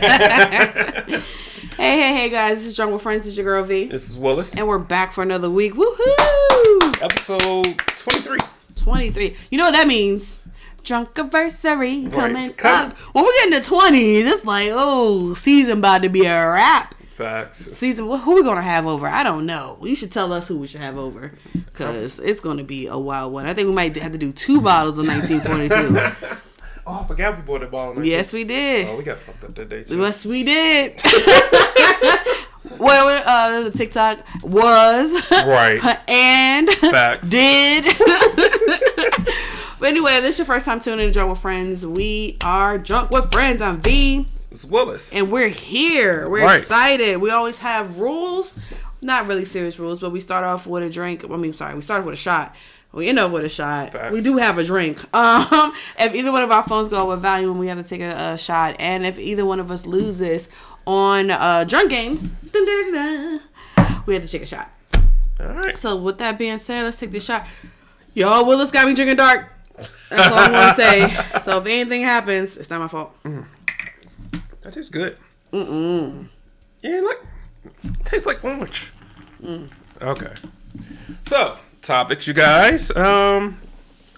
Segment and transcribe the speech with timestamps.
[0.00, 1.20] hey,
[1.76, 2.58] hey, hey, guys!
[2.58, 3.24] This is Drunk with Friends.
[3.24, 4.56] This is your girl V, This is Willis.
[4.56, 5.74] and we're back for another week.
[5.74, 7.02] Woohoo!
[7.02, 8.38] Episode 23.
[8.76, 9.36] Twenty-three.
[9.50, 10.38] You know what that means?
[10.84, 12.92] Drunk anniversary coming up.
[13.12, 16.94] When we get into twenties, it's like, oh, season about to be a wrap.
[17.10, 17.58] Facts.
[17.58, 19.06] Season, wh- who we gonna have over?
[19.06, 19.76] I don't know.
[19.82, 21.32] You should tell us who we should have over,
[21.74, 23.44] cause it's gonna be a wild one.
[23.44, 26.36] I think we might have to do two bottles of 1942.
[26.90, 28.04] Oh, I forgot we bought the ball.
[28.04, 28.88] yes, we did.
[28.88, 29.98] Oh, we got fucked up that day, too.
[29.98, 31.00] Yes, we did.
[32.78, 35.80] well, uh, the TikTok was Right.
[36.08, 37.30] and Facts.
[37.30, 37.84] did.
[39.78, 41.86] but anyway, if this is your first time tuning in to Drunk with Friends.
[41.86, 43.62] We are Drunk with Friends.
[43.62, 45.14] I'm V, It's Willis.
[45.14, 46.28] and we're here.
[46.28, 46.58] We're Right.
[46.60, 47.18] excited.
[47.18, 48.58] We always have rules,
[49.00, 51.24] not really serious rules, but we start off with a drink.
[51.24, 52.54] I mean, sorry, we start off with a shot.
[52.92, 53.92] We end up with a shot.
[53.92, 54.12] Facts.
[54.12, 55.00] We do have a drink.
[55.14, 58.32] Um, if either one of our phones go with volume, we have to take a,
[58.32, 58.76] a shot.
[58.78, 60.48] And if either one of us loses
[60.86, 62.30] on uh, drunk games,
[64.06, 64.70] we have to take a shot.
[65.38, 65.78] All right.
[65.78, 67.46] So with that being said, let's take this shot.
[68.14, 69.52] Yo, Willis got me drinking dark.
[70.08, 70.74] That's all I'm gonna
[71.34, 71.40] say.
[71.42, 73.14] So if anything happens, it's not my fault.
[73.22, 75.16] That tastes good.
[75.52, 76.28] Mm-mm.
[76.82, 77.20] Yeah, like,
[78.04, 78.92] tastes like orange.
[79.42, 79.68] Mm.
[80.02, 80.32] Okay.
[81.26, 82.90] So, topics, you guys.
[82.90, 83.60] Um,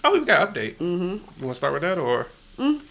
[0.03, 0.75] oh, we got an update.
[0.75, 1.39] Mm-hmm.
[1.39, 2.27] You want to start with that, or?
[2.57, 2.81] Mm.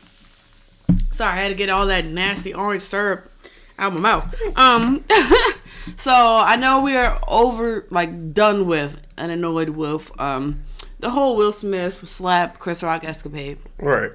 [1.12, 3.30] Sorry, I had to get all that nasty orange syrup
[3.78, 4.58] out of my mouth.
[4.58, 5.04] Um,
[5.96, 10.62] so I know we are over, like, done with and annoyed with um
[10.98, 13.58] the whole Will Smith slap Chris Rock escapade.
[13.78, 14.12] Right.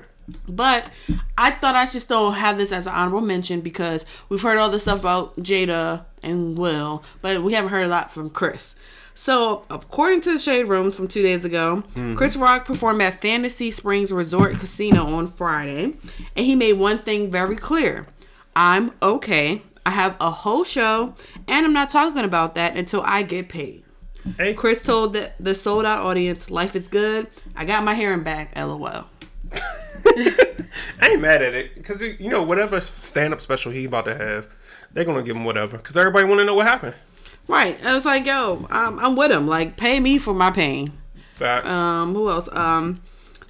[0.47, 0.89] But
[1.37, 4.69] I thought I should still have this as an honorable mention because we've heard all
[4.69, 8.75] this stuff about Jada and Will, but we haven't heard a lot from Chris.
[9.19, 12.13] So, according to the Shade Room from two days ago, hmm.
[12.13, 15.95] Chris Rock performed at Fantasy Springs Resort Casino on Friday,
[16.35, 18.05] and he made one thing very clear
[18.55, 19.63] I'm okay.
[19.87, 21.15] I have a whole show,
[21.47, 23.83] and I'm not talking about that until I get paid.
[24.37, 27.27] Hey, Chris told the, the sold out audience, Life is good.
[27.55, 29.05] I got my hearing back, lol.
[30.05, 34.47] I ain't mad at it because you know whatever stand-up special he about to have,
[34.93, 36.93] they're gonna give him whatever because everybody want to know what happened.
[37.47, 37.83] Right.
[37.85, 39.47] I was like, yo, I'm, I'm with him.
[39.47, 40.91] Like, pay me for my pain.
[41.33, 41.71] Facts.
[41.71, 42.49] Um, who else?
[42.51, 43.01] Um,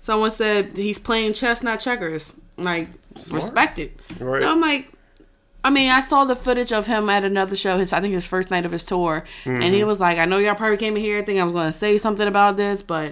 [0.01, 2.33] someone said he's playing chess, not checkers.
[2.57, 2.89] Like,
[3.31, 3.99] respect it.
[4.19, 4.41] Right.
[4.41, 4.91] So I'm like,
[5.63, 7.77] I mean, I saw the footage of him at another show.
[7.77, 10.37] His, I think his first night of his tour, and he was like, "I know
[10.37, 13.09] y'all probably came in here thinking I was going to say something about this, but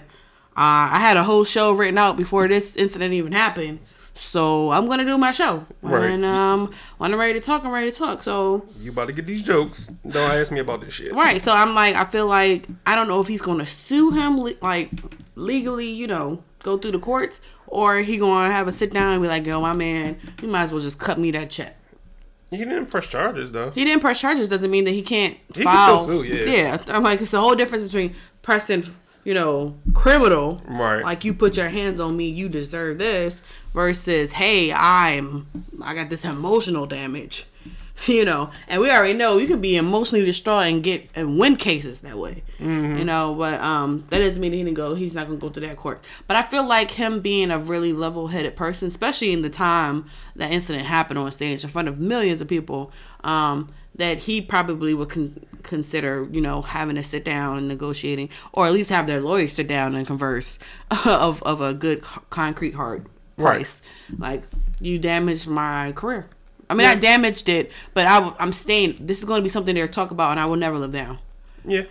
[0.55, 3.79] uh, I had a whole show written out before this incident even happened."
[4.17, 6.09] So I'm gonna do my show, Right.
[6.09, 8.23] and um, when I'm ready to talk, I'm ready to talk.
[8.23, 9.87] So you about to get these jokes?
[10.09, 11.13] Don't ask me about this shit.
[11.13, 11.41] Right.
[11.41, 14.53] So I'm like, I feel like I don't know if he's to sue him, le-
[14.61, 14.89] like
[15.35, 18.17] legally, you know, go through the courts, or he
[18.47, 20.81] to have a sit down and be like, yo, my man, you might as well
[20.81, 21.75] just cut me that check.
[22.51, 23.71] He didn't press charges though.
[23.71, 25.99] He didn't press charges doesn't mean that he can't can file.
[25.99, 26.45] still sue, yeah.
[26.45, 26.83] Yeah.
[26.87, 28.85] I'm like, it's a whole difference between pressing,
[29.25, 31.03] you know, criminal, Right.
[31.03, 33.41] Like you put your hands on me, you deserve this,
[33.73, 35.47] versus, hey, I'm,
[35.83, 37.45] I got this emotional damage.
[38.07, 41.55] You know, and we already know you can be emotionally distraught and get and win
[41.55, 42.43] cases that way.
[42.59, 42.97] Mm-hmm.
[42.97, 44.95] You know, but um, that doesn't mean he didn't go.
[44.95, 46.03] He's not gonna go through that court.
[46.27, 50.51] But I feel like him being a really level-headed person, especially in the time that
[50.51, 52.91] incident happened on stage in front of millions of people,
[53.23, 58.29] um, that he probably would con- consider, you know, having to sit down and negotiating,
[58.53, 60.57] or at least have their lawyer sit down and converse
[61.05, 63.55] of of a good concrete hard Right.
[63.57, 63.81] price.
[64.17, 64.43] Like
[64.79, 66.27] you damaged my career.
[66.69, 68.97] I mean, I damaged it, but I, am staying.
[68.99, 71.19] This is going to be something they'll talk about, and I will never live down.
[71.63, 71.83] Yeah.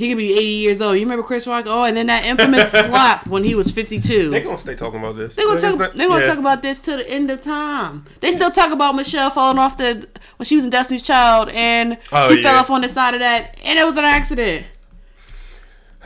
[0.00, 0.94] He could be 80 years old.
[0.96, 1.66] You remember Chris Rock?
[1.68, 4.30] Oh, and then that infamous slap when he was 52.
[4.30, 5.36] They're gonna stay talking about this.
[5.36, 5.72] They're gonna talk.
[5.72, 6.28] It's not- They're gonna yeah.
[6.30, 8.06] talk about this till the end of time.
[8.20, 10.08] They still talk about Michelle falling off the
[10.38, 13.20] when she was in Destiny's Child and Oh, she fell off on the side of
[13.20, 14.64] that, and it was an accident.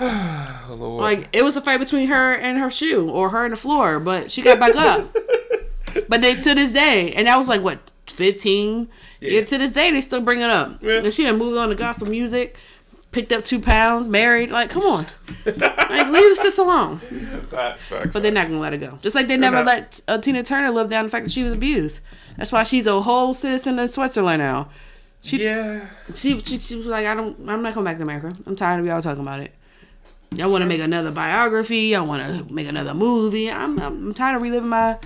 [0.00, 1.00] Oh, Lord.
[1.02, 4.00] Like it was a fight between her and her shoe, or her and the floor,
[4.00, 5.16] but she got back up.
[6.08, 8.88] But they to this day, and that was like what 15.
[9.20, 9.44] Yeah.
[9.44, 10.82] to this day they still bring it up.
[10.82, 10.94] Yeah.
[10.94, 12.56] And she done moved on to gospel music,
[13.14, 14.50] picked up two pounds, married.
[14.50, 15.06] Like, come on,
[15.46, 16.98] like leave sis alone.
[17.50, 18.98] Facts, facts, But they're not gonna let her go.
[19.00, 19.66] Just like they never not.
[19.66, 22.00] let uh, Tina Turner live down the fact that she was abused.
[22.36, 24.68] That's why she's a whole citizen of Switzerland now.
[25.22, 25.86] She, Yeah.
[26.14, 28.36] she, she, she was like, I don't, I'm not coming back to America.
[28.46, 29.52] I'm tired of y'all talking about it.
[30.34, 31.78] Y'all want to make another biography.
[31.92, 33.50] Y'all want to make another movie.
[33.50, 34.98] I'm, I'm, I'm tired of reliving my,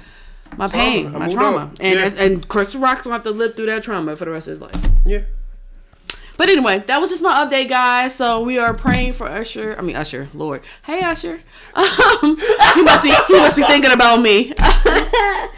[0.56, 1.70] my pain, my trauma.
[1.80, 2.24] And Yeah.
[2.24, 4.60] and Chris Rock's gonna have to live through that trauma for the rest of his
[4.62, 4.74] life.
[5.04, 5.20] Yeah.
[6.38, 8.14] But anyway, that was just my update, guys.
[8.14, 9.74] So we are praying for Usher.
[9.76, 10.62] I mean Usher, Lord.
[10.82, 11.38] Hey Usher.
[11.74, 12.36] Um,
[12.74, 14.52] he must be he must be thinking about me.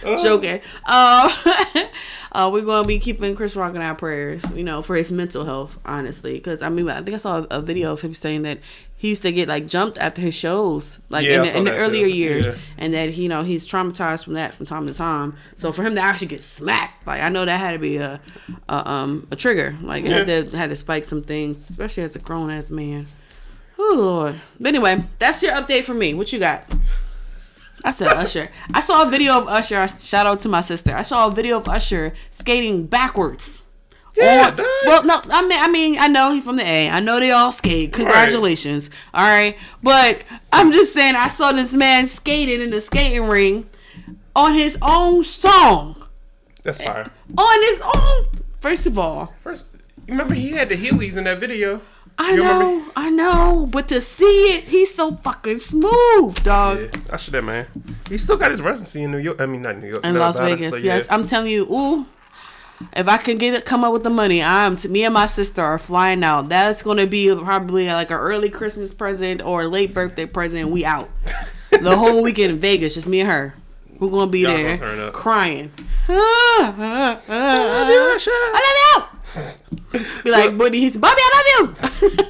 [0.23, 0.61] Joking.
[0.87, 1.31] Um,
[2.33, 4.43] uh, we're gonna be keeping Chris Rock in our prayers.
[4.55, 6.35] You know, for his mental health, honestly.
[6.35, 8.59] Because I mean, I think I saw a, a video of him saying that
[9.01, 11.75] he used to get like jumped after his shows, like Yeah, in the, in the
[11.75, 12.13] earlier too.
[12.15, 12.55] years, Yeah.
[12.77, 15.37] and that he, you know, he's traumatized from that from time to time.
[15.57, 18.21] So for him to actually get smacked, like I know that had to be a,
[18.69, 19.75] a um a trigger.
[19.83, 23.07] Like it had to had to spike some things, especially as a grown ass man.
[23.79, 24.41] Oh Lord.
[24.61, 26.13] But anyway, that's your update for me.
[26.13, 26.65] What you got?
[27.83, 28.51] I said Usher.
[28.75, 29.79] I saw a video of Usher.
[29.79, 30.95] I- Shout out to my sister.
[30.95, 33.63] I saw a video of Usher skating backwards.
[34.17, 34.55] Yeah,
[34.87, 36.91] well, no, I mean, I mean, I know he's from the A.
[36.91, 37.93] I know they all skate.
[37.93, 38.91] Congratulations.
[39.15, 40.23] All right, but
[40.53, 43.69] I'm just saying, I saw this man skating in the skating ring
[44.35, 46.05] on his own song,
[46.65, 47.11] That's eh, fire.
[47.39, 48.27] on his own.
[48.61, 49.67] First of all, First,
[50.09, 51.81] remember he had the Heelys in that video.
[52.19, 52.91] I You know, remember?
[52.97, 56.91] I know, but to see it, he's so fucking smooth, dog.
[57.09, 57.67] Yeah, should that man.
[58.11, 59.41] He still got his residency in New York.
[59.41, 60.05] I mean, not New York.
[60.05, 60.81] in Las Vegas.
[60.83, 61.07] Yes.
[61.09, 62.07] I'm telling you, ooh.
[62.97, 65.27] If I can get it, come up with the money, I'm to me and my
[65.27, 66.49] sister are flying out.
[66.49, 70.71] That's gonna be probably like an early Christmas present or a late birthday present.
[70.71, 71.11] We out
[71.71, 73.55] the whole weekend in Vegas, just me and her.
[73.99, 75.71] We're gonna be Y'all there gonna crying.
[76.09, 79.09] Ah, ah, ah, I love
[79.93, 80.01] you.
[80.25, 82.11] Be like, Buddy, he's Bobby, I love you.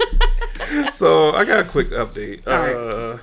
[0.93, 2.47] So I got a quick update.
[2.47, 3.21] All right.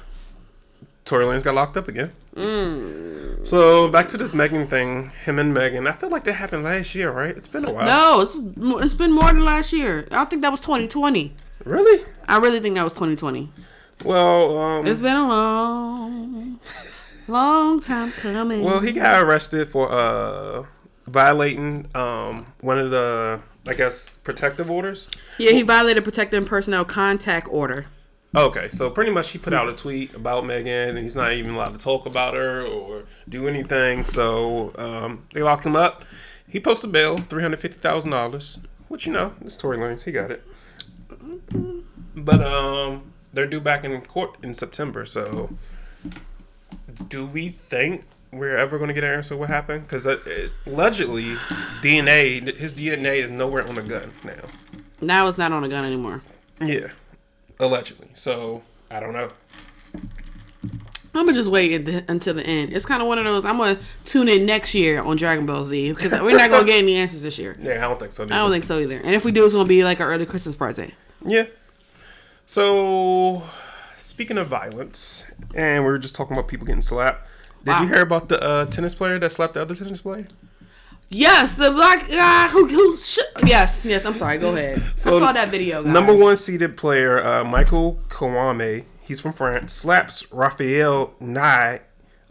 [1.08, 2.12] Tory Lanez got locked up again.
[2.36, 3.48] Mm.
[3.48, 5.10] So back to this Megan thing.
[5.24, 5.88] Him and Megan.
[5.88, 7.36] I feel like that happened last year, right?
[7.36, 7.86] It's been a while.
[7.86, 8.36] no, it's
[8.84, 10.06] it's been more than last year.
[10.12, 11.34] I think that was 2020.
[11.64, 12.06] Really?
[12.28, 13.50] I really think that was 2020.
[14.04, 16.60] Well, um, It's been a long,
[17.30, 18.62] long time coming.
[18.64, 20.66] well, he got arrested for uh
[21.08, 25.08] violating um one of the I guess protective orders.
[25.38, 27.86] yeah, he violated protected personnel contact order.
[28.38, 31.56] Okay, so pretty much he put out a tweet about Megan, and he's not even
[31.56, 34.04] allowed to talk about her or do anything.
[34.04, 36.06] So um, they locked him up.
[36.48, 40.12] He posted bail, three hundred fifty thousand dollars, which you know, it's Tory Lanez, he
[40.12, 40.46] got it.
[42.16, 45.04] But um, they're due back in court in September.
[45.08, 45.58] So,
[47.10, 49.82] do we think we're ever going to get an answer what happened?
[49.88, 51.38] Because uh, allegedly,
[51.82, 54.46] DNA, his DNA is nowhere on the gun now.
[55.02, 56.22] Now it's not on a gun anymore.
[56.62, 56.90] Yeah,
[57.60, 58.08] allegedly.
[58.14, 59.30] So I don't know.
[61.16, 62.74] I'm gonna just wait the, until the end.
[62.74, 63.44] It's kind of one of those.
[63.44, 66.78] I'm gonna tune in next year on Dragon Ball Z because we're not gonna get
[66.84, 67.58] any answers this year.
[67.60, 68.24] Yeah, I don't think so.
[68.26, 68.98] I don't think so either.
[68.98, 70.94] And if we do, it's gonna be like our early Christmas present.
[71.26, 71.46] Yeah.
[72.46, 73.44] So,
[73.98, 75.26] speaking of violence,
[75.56, 77.28] and we were just talking about people getting slapped.
[77.66, 77.82] Did Wow.
[77.82, 80.26] you hear about the uh, tennis player that slapped the other tennis player?
[81.10, 82.98] Yes, the black guy who who.
[82.98, 84.06] Sh- yes, yes.
[84.06, 84.38] I'm sorry.
[84.38, 84.80] Go ahead.
[84.82, 85.84] I So, saw that video.
[85.84, 85.94] Guys.
[85.94, 91.80] Number one seeded player, uh, Michael Kouame, he's from France, slaps Rafael Nye,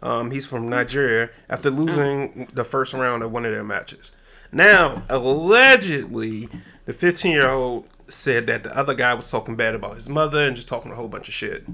[0.03, 4.13] um, he's from Nigeria, after losing the first round of one of their matches.
[4.53, 6.49] Now, allegedly,
[6.85, 10.47] the 15 year old said that the other guy was talking bad about his mother
[10.47, 11.65] and just talking a whole bunch of shit.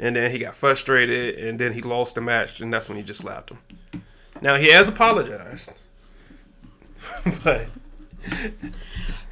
[0.00, 3.04] And then he got frustrated, and then he lost the match, and that's when he
[3.04, 3.58] just slapped him.
[4.40, 5.72] Now, he has apologized.
[7.44, 7.66] but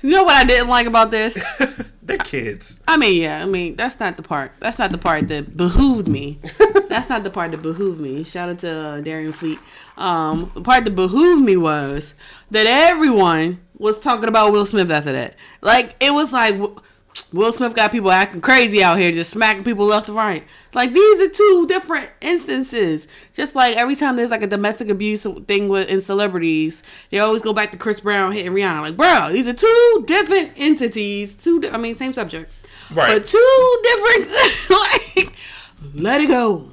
[0.02, 1.42] You know what I didn't like about this?
[2.02, 2.80] they're kids.
[2.87, 4.52] I mean, yeah, I mean, that's not the part.
[4.61, 6.38] That's not the part that behooved me.
[6.88, 8.23] that's not the part that behooved me.
[8.23, 9.58] Shout out to uh, Darian Fleet.
[9.96, 12.14] Um, the part that behooved me was
[12.50, 15.35] that everyone was talking about Will Smith after that.
[15.62, 16.61] Like, it was like
[17.32, 20.44] Will Smith got people acting crazy out here, just smacking people left and right.
[20.75, 23.08] Like, these are two different instances.
[23.32, 27.42] Just like every time there's like a domestic abuse thing with in celebrities, they always
[27.42, 28.80] go back to Chris Brown hitting Rihanna.
[28.82, 31.35] Like, bro, these are two different entities.
[31.35, 32.50] Two, di- I mean, same subject.
[32.92, 33.08] Right.
[33.18, 35.32] But two different, like,
[35.94, 36.70] let it go.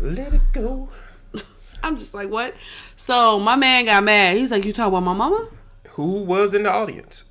[0.00, 0.88] Let it go.
[1.82, 2.54] I'm just like, what?
[2.96, 4.36] So my man got mad.
[4.36, 5.48] He was like, you talk about my mama?
[5.90, 7.24] Who was in the audience?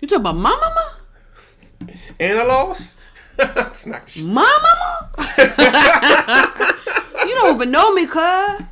[0.00, 0.99] You talk about my mama?
[2.18, 2.96] And I lost.
[3.72, 4.24] Smack the shit.
[4.24, 5.10] My mama?
[7.26, 8.62] you don't even know me, cuz.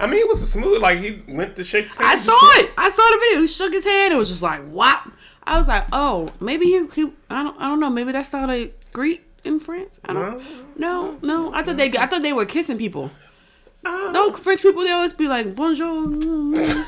[0.00, 0.82] I mean, it was a smooth.
[0.82, 1.86] Like he went to shake.
[1.88, 2.70] his hand, I saw it.
[2.76, 3.40] I saw the video.
[3.40, 4.12] He shook his hand.
[4.12, 5.08] It was just like, whop.
[5.44, 7.90] I was like, oh, maybe he, he I don't, I don't know.
[7.90, 10.00] Maybe that's how they greet in France.
[10.04, 10.38] I don't.
[10.38, 10.44] Know.
[10.76, 11.54] No, no.
[11.54, 13.10] I thought they, I thought they were kissing people.
[13.84, 16.06] Uh, No, French people they always be like bonjour.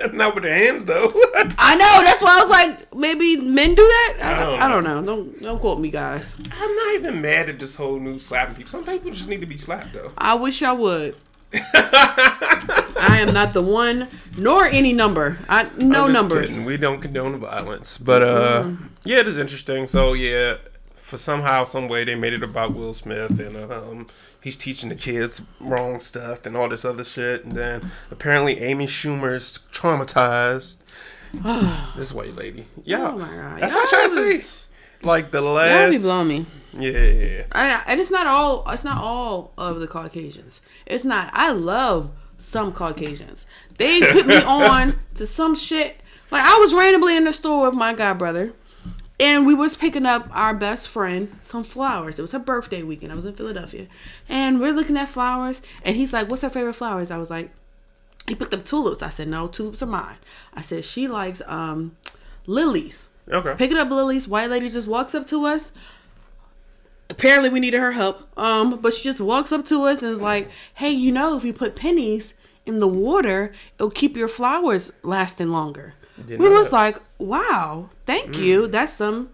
[0.12, 1.08] Not with the hands though.
[1.58, 2.04] I know.
[2.04, 4.18] That's why I was like, maybe men do that.
[4.22, 5.02] I, don't I don't know.
[5.02, 6.34] Don't don't quote me, guys.
[6.52, 8.70] I'm not even mad at this whole new slapping people.
[8.70, 10.12] Some people just need to be slapped though.
[10.16, 11.16] I wish I would.
[11.74, 15.38] I am not the one, nor any number.
[15.48, 16.48] I no numbers.
[16.50, 16.64] kidding.
[16.64, 18.70] We don't condone violence, but uh,
[19.04, 19.86] yeah, it is interesting.
[19.86, 20.58] So yeah,
[21.10, 24.06] for somehow, some way, they made it about Will Smith and um,
[24.42, 27.44] he's teaching the kids wrong stuff and all this other shit.
[27.44, 30.78] And then apparently Amy Schumer's traumatized.
[31.96, 33.60] this white lady, yeah, Oh my God.
[33.60, 34.66] that's what I'm trying to say.
[35.02, 36.46] Like the last, blowing me.
[36.74, 38.64] yeah, I, and it's not all.
[38.70, 40.60] It's not all of the Caucasians.
[40.84, 41.30] It's not.
[41.32, 43.46] I love some Caucasians.
[43.78, 46.00] They put me on to some shit.
[46.30, 48.52] Like I was randomly in the store with my god brother,
[49.20, 52.18] and we was picking up our best friend some flowers.
[52.18, 53.12] It was her birthday weekend.
[53.12, 53.86] I was in Philadelphia,
[54.28, 55.60] and we're looking at flowers.
[55.84, 57.50] And he's like, "What's her favorite flowers?" I was like,
[58.26, 60.16] "He picked up tulips." I said, "No, tulips are mine."
[60.54, 61.96] I said, "She likes um
[62.46, 63.54] lilies." okay.
[63.56, 64.26] picking up lilies.
[64.26, 65.72] White lady just walks up to us.
[67.10, 68.26] Apparently, we needed her help.
[68.38, 71.44] Um, but she just walks up to us and is like, "Hey, you know, if
[71.44, 72.34] you put pennies
[72.64, 75.94] in the water, it'll keep your flowers lasting longer."
[76.26, 76.76] Didn't we was that.
[76.76, 78.66] like, "Wow, thank you.
[78.66, 79.30] That's some."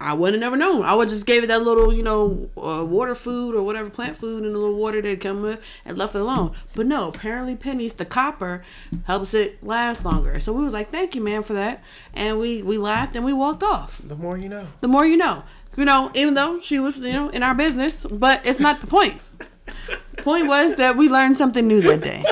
[0.00, 0.84] I wouldn't have never known.
[0.84, 4.18] I would just gave it that little, you know, uh, water food or whatever plant
[4.18, 6.52] food and a little water that come with and left it alone.
[6.74, 8.64] But no, apparently pennies, the copper,
[9.04, 10.40] helps it last longer.
[10.40, 11.82] So we was like, "Thank you, man, for that,"
[12.12, 14.66] and we we laughed and we walked off The more you know.
[14.80, 15.44] the more you know.
[15.76, 18.86] You know, even though she was, you know, in our business, but it's not the
[18.86, 19.20] point.
[20.18, 22.24] point was that we learned something new that day.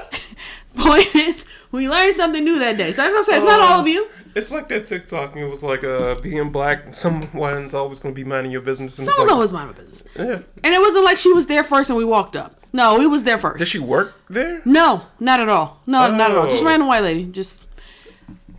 [0.76, 2.92] point is, we learned something new that day.
[2.92, 3.42] So that's what I'm saying.
[3.42, 4.08] It's not all of you.
[4.34, 5.32] It's like that TikTok.
[5.34, 6.94] and It was like uh, being black.
[6.94, 8.98] Someone's always going to be minding your business.
[8.98, 10.02] And Someone's like, always mind my business.
[10.16, 10.40] yeah.
[10.64, 12.56] And it wasn't like she was there first and we walked up.
[12.72, 13.58] No, we was there first.
[13.58, 14.62] Did she work there?
[14.64, 15.80] No, not at all.
[15.86, 16.48] No, not at all.
[16.48, 16.66] Just Oh.
[16.66, 17.24] random white lady.
[17.24, 17.66] Just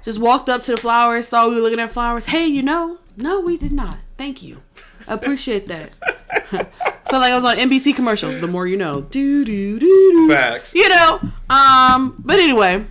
[0.03, 2.25] just walked up to the flowers, saw we were looking at flowers.
[2.25, 2.97] Hey, you know?
[3.17, 3.97] No, we did not.
[4.17, 4.61] Thank you.
[5.07, 5.95] I appreciate that.
[6.49, 8.31] Felt like I was on NBC commercial.
[8.39, 9.01] The more you know.
[9.01, 10.29] Do do do do.
[10.29, 10.73] Facts.
[10.75, 11.19] You know.
[11.49, 12.15] Um.
[12.19, 12.85] But anyway,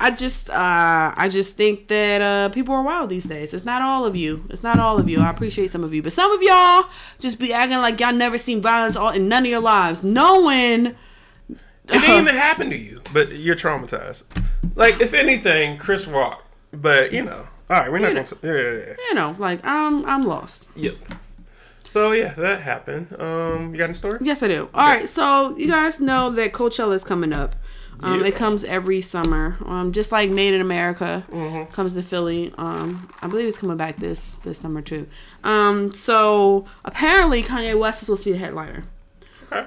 [0.00, 3.52] I just uh I just think that uh people are wild these days.
[3.52, 4.44] It's not all of you.
[4.50, 5.20] It's not all of you.
[5.20, 6.84] I appreciate some of you, but some of y'all
[7.18, 10.94] just be acting like y'all never seen violence all in none of your lives, knowing.
[11.90, 14.24] It didn't even happen to you, but you're traumatized.
[14.74, 16.44] Like, if anything, Chris Rock.
[16.70, 17.48] But, you know.
[17.70, 18.38] All right, we're not You going to.
[18.42, 18.94] Yeah, yeah, yeah.
[19.08, 20.68] You know, like I'm I'm lost.
[20.76, 20.96] Yep.
[21.84, 23.16] So, yeah, that happened.
[23.18, 24.18] Um, You got any story?
[24.20, 24.68] Yes, I do.
[24.74, 27.56] All right, so you guys know that Coachella is coming up.
[28.02, 28.26] Um, Yeah.
[28.26, 31.72] It comes every summer, um, just like Made in America Mm-hmm.
[31.72, 32.52] comes to Philly.
[32.58, 35.06] Um, I believe it's coming back this this summer too.
[35.44, 38.84] Um, so apparently Kanye West is supposed to be the headliner,
[39.50, 39.66] Okay.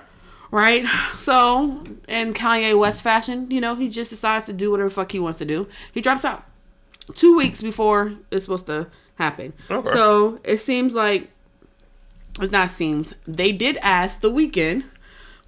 [0.52, 0.86] right?
[1.20, 5.12] So in Kanye West fashion, you know, he just decides to do whatever the fuck
[5.12, 5.68] he wants to do.
[5.92, 6.46] He drops out
[7.16, 9.52] two weeks before it's supposed to happen.
[9.70, 9.92] Okay.
[9.92, 11.30] So it seems like
[12.40, 14.86] it's not seems they did ask the Weeknd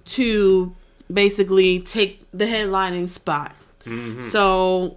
[0.04, 0.74] to
[1.12, 3.54] basically take the headlining spot.
[4.30, 4.96] So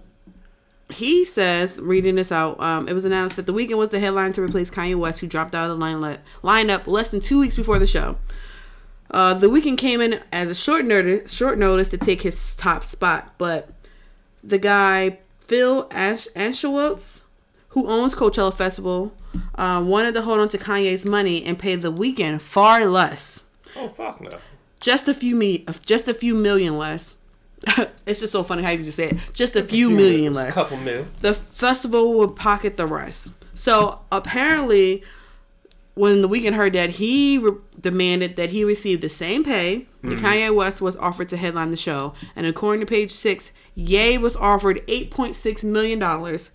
[0.90, 4.32] he says, reading this out, um, it was announced that the Weeknd was the headline
[4.32, 7.56] to replace Kanye West, who dropped out of the line- lineup less than two weeks
[7.56, 8.16] before the show.
[9.10, 12.84] Uh, the Weeknd came in as a short notice, short notice to take his top
[12.84, 13.68] spot, but
[14.42, 17.22] the guy Phil Ash- Anschutz,
[17.70, 19.12] who owns Coachella Festival,
[19.56, 23.44] uh, wanted to hold on to Kanye's money and pay the Weeknd far less,
[23.76, 24.38] Oh, fuck no.
[24.80, 27.16] Just a few me, just a few million less.
[28.06, 29.16] it's just so funny how you just say it.
[29.32, 31.06] Just a few Few million less Couple mil.
[31.22, 33.28] the festival would pocket the rest.
[33.54, 35.02] So apparently,
[35.94, 40.08] when the Weeknd heard that, he re- demanded that he receive the same pay that
[40.08, 40.24] mm-hmm.
[40.24, 42.14] Kanye West was offered to headline the show.
[42.36, 46.52] And according to Page Six, Ye was offered eight point six million dollars.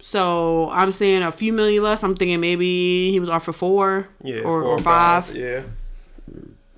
[0.00, 2.02] So I'm saying a few million less.
[2.04, 4.40] I'm thinking maybe he was offered four Yeah.
[4.40, 5.34] or, four or five.
[5.34, 5.62] Yeah.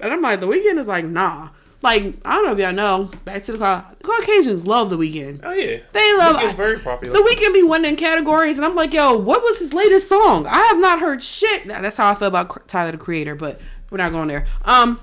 [0.01, 1.51] And I'm like, the Weeknd is like, nah.
[1.83, 3.11] Like I don't know if y'all know.
[3.25, 5.41] Back to the Cau- Caucasians love the Weeknd.
[5.45, 5.79] Oh, yeah.
[5.93, 7.13] They love It's very popular.
[7.15, 10.47] the Weeknd be winning categories, and I'm like, yo, what was his latest song?
[10.47, 11.67] I have not heard shit.
[11.67, 13.61] That's how I feel about Tyler the Creator, but
[13.91, 14.47] we're not going there.
[14.65, 15.01] Um,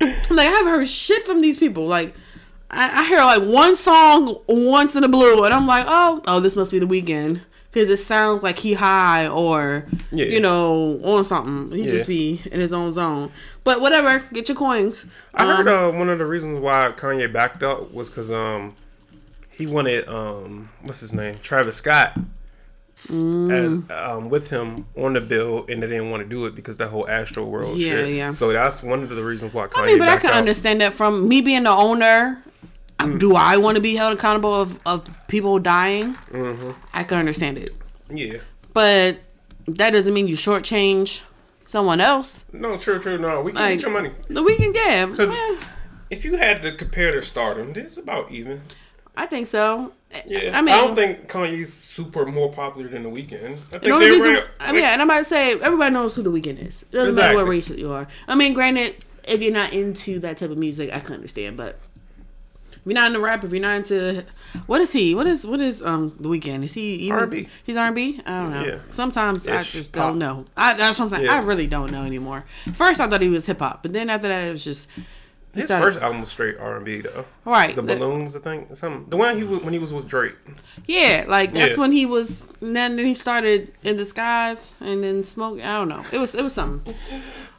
[0.00, 1.86] I'm like I haven't heard shit from these people.
[1.86, 2.14] Like,
[2.70, 6.40] I, I hear like one song once in a blue, and I'm like, oh, oh,
[6.40, 7.40] this must be the Weeknd
[7.72, 10.26] because it sounds like he high or Yeah.
[10.26, 11.76] you know on something.
[11.76, 11.90] He Yeah.
[11.90, 13.30] just be in his own zone.
[13.64, 15.04] But whatever, get your coins.
[15.34, 18.74] I heard Um, uh, one of the reasons why Kanye backed up was because um
[19.50, 22.18] he wanted um what's his name Travis Scott
[23.08, 23.50] Mm.
[23.50, 26.76] as um with him on the bill and they didn't want to do it because
[26.76, 28.14] that whole Astro World Yeah, shit.
[28.14, 28.30] yeah.
[28.30, 30.36] So that's one of the reasons why Kanye I mean, but I can out.
[30.36, 32.40] understand that from me being the owner.
[33.06, 33.18] Mm.
[33.18, 36.14] Do I want to be held accountable of, of people dying?
[36.30, 36.70] Mm-hmm.
[36.92, 37.70] I can understand it,
[38.10, 38.38] Yeah.
[38.72, 39.18] but
[39.68, 41.22] that doesn't mean you shortchange
[41.66, 42.44] someone else.
[42.52, 43.18] No, true, true.
[43.18, 44.10] No, we can Like- get your money.
[44.28, 45.56] The Weeknd game, 'Cause- eh,
[46.10, 48.60] If you had to compare their stardom, it's about even.
[49.16, 49.92] I think so.
[50.26, 53.52] Yeah, I mean, I, don't think Kanye's super more popular than The Weeknd.
[53.52, 54.44] I think The only they reason, were.
[54.60, 56.82] I mean, yeah, and I'm about to say everybody knows who the Weeknd is.
[56.82, 58.06] It doesn't matter what race you are.
[58.28, 61.56] I mean, granted, if you're not into that type of music, I can understand.
[61.56, 61.78] But
[62.84, 64.24] you're not into rap, if you're not into
[64.66, 65.14] what is he?
[65.14, 66.64] What is what is um the Weeknd?
[66.64, 67.48] Is he even, R&B.
[67.64, 68.20] He's R&B.
[68.26, 68.64] I don't know.
[68.64, 68.78] Yeah.
[68.90, 70.08] Sometimes I just Pop.
[70.10, 70.44] don't know.
[70.56, 71.24] I, that's what I'm saying.
[71.26, 71.34] Yeah.
[71.36, 72.44] I really don't know anymore.
[72.74, 74.88] First, I thought he was hip hop, but then after that, it was just.
[75.54, 77.26] His started- first album was straight R and B though.
[77.44, 77.76] Right.
[77.76, 78.74] The the- balloons, I think.
[78.74, 80.32] Some the one he w- when he was with Drake.
[80.86, 81.80] Yeah, like that's Yeah.
[81.80, 82.50] when he was.
[82.62, 85.60] And then he started in the skies and then smoke.
[85.60, 86.02] I don't know.
[86.10, 86.94] It was it was something.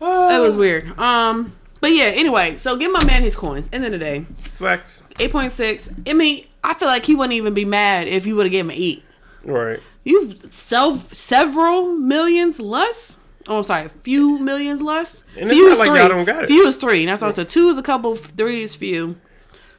[0.02, 0.98] It was weird.
[1.00, 1.54] Um,
[1.84, 2.06] but yeah.
[2.06, 3.70] Anyway, so give my man his coins.
[3.74, 5.04] End of the day, Flex.
[5.20, 5.90] eight point six.
[6.08, 8.64] I mean, I feel like he wouldn't even be mad if you would have gave
[8.64, 9.04] him an eight.
[9.44, 9.82] Right.
[10.06, 13.20] You sell several millions less.
[13.50, 15.26] Oh, I'm sorry, a few millions less.
[15.38, 16.00] And it's few not is like three.
[16.00, 16.48] y'all don't got it.
[16.48, 17.06] Few is three.
[17.06, 18.16] That's also two is a couple.
[18.16, 19.18] Three is few.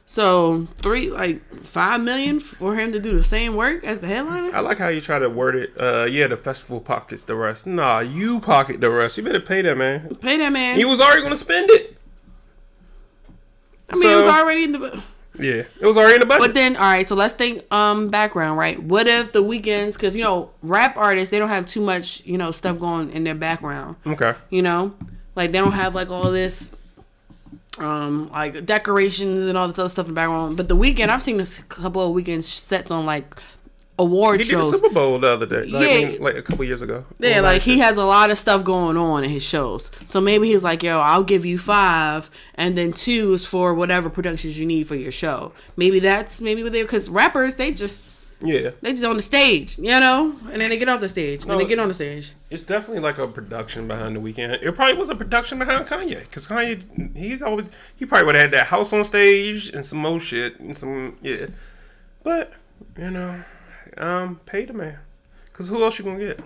[0.07, 4.55] So three, like five million for him to do the same work as the headliner.
[4.55, 5.73] I like how you try to word it.
[5.79, 7.65] Uh, yeah, the festival pockets the rest.
[7.65, 9.17] Nah, you pocket the rest.
[9.17, 10.15] You better pay that man.
[10.15, 10.77] Pay that man.
[10.77, 11.97] He was already gonna spend it.
[13.93, 15.03] I mean, it was already in the.
[15.37, 16.47] Yeah, it was already in the budget.
[16.47, 17.05] But then, all right.
[17.05, 18.81] So let's think um background, right?
[18.81, 19.97] What if the weekends?
[19.97, 23.23] Because you know, rap artists they don't have too much you know stuff going in
[23.23, 23.97] their background.
[24.05, 24.35] okay.
[24.49, 24.93] You know,
[25.35, 26.71] like they don't have like all this
[27.79, 30.57] um like decorations and all this other stuff in the background.
[30.57, 33.35] But the Weeknd, I've seen a couple of Weeknd sets on like
[33.97, 34.71] award He did the shows.
[34.71, 35.63] Super Bowl the other day.
[35.65, 35.95] Like, Yeah.
[36.07, 37.05] I mean, like a couple years ago.
[37.19, 39.89] Yeah, like he has a lot of stuff going on in his shows.
[40.05, 44.09] So maybe he's like, yo, I'll give you five, and then two is for whatever
[44.09, 45.53] productions you need for your show.
[45.77, 48.09] Maybe that's maybe what they because rappers they just
[48.45, 51.41] Yeah, they just on the stage, you know, and then they get off the stage,
[51.41, 52.33] and then they get on the stage.
[52.49, 54.61] it's definitely like a production behind the Weeknd.
[54.61, 58.43] It probably was a production behind Kanye because Kanye, he's always he probably would have
[58.43, 61.47] had that house on stage and some more shit and some yeah.
[62.23, 62.53] But
[62.97, 63.43] you know,
[63.97, 64.99] um, pay the man
[65.45, 66.41] because who else you gonna get?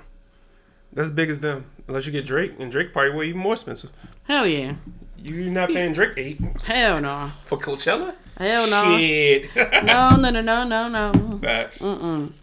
[0.93, 1.65] That's big as them.
[1.87, 3.91] Unless you get Drake, and Drake probably way even more expensive.
[4.23, 4.75] Hell yeah,
[5.21, 8.15] You not paying Drake eight hell no, for Coachella?
[8.37, 9.53] hell no, Shit.
[9.83, 11.81] no, no, no, no, no, no, Facts.
[11.81, 12.33] And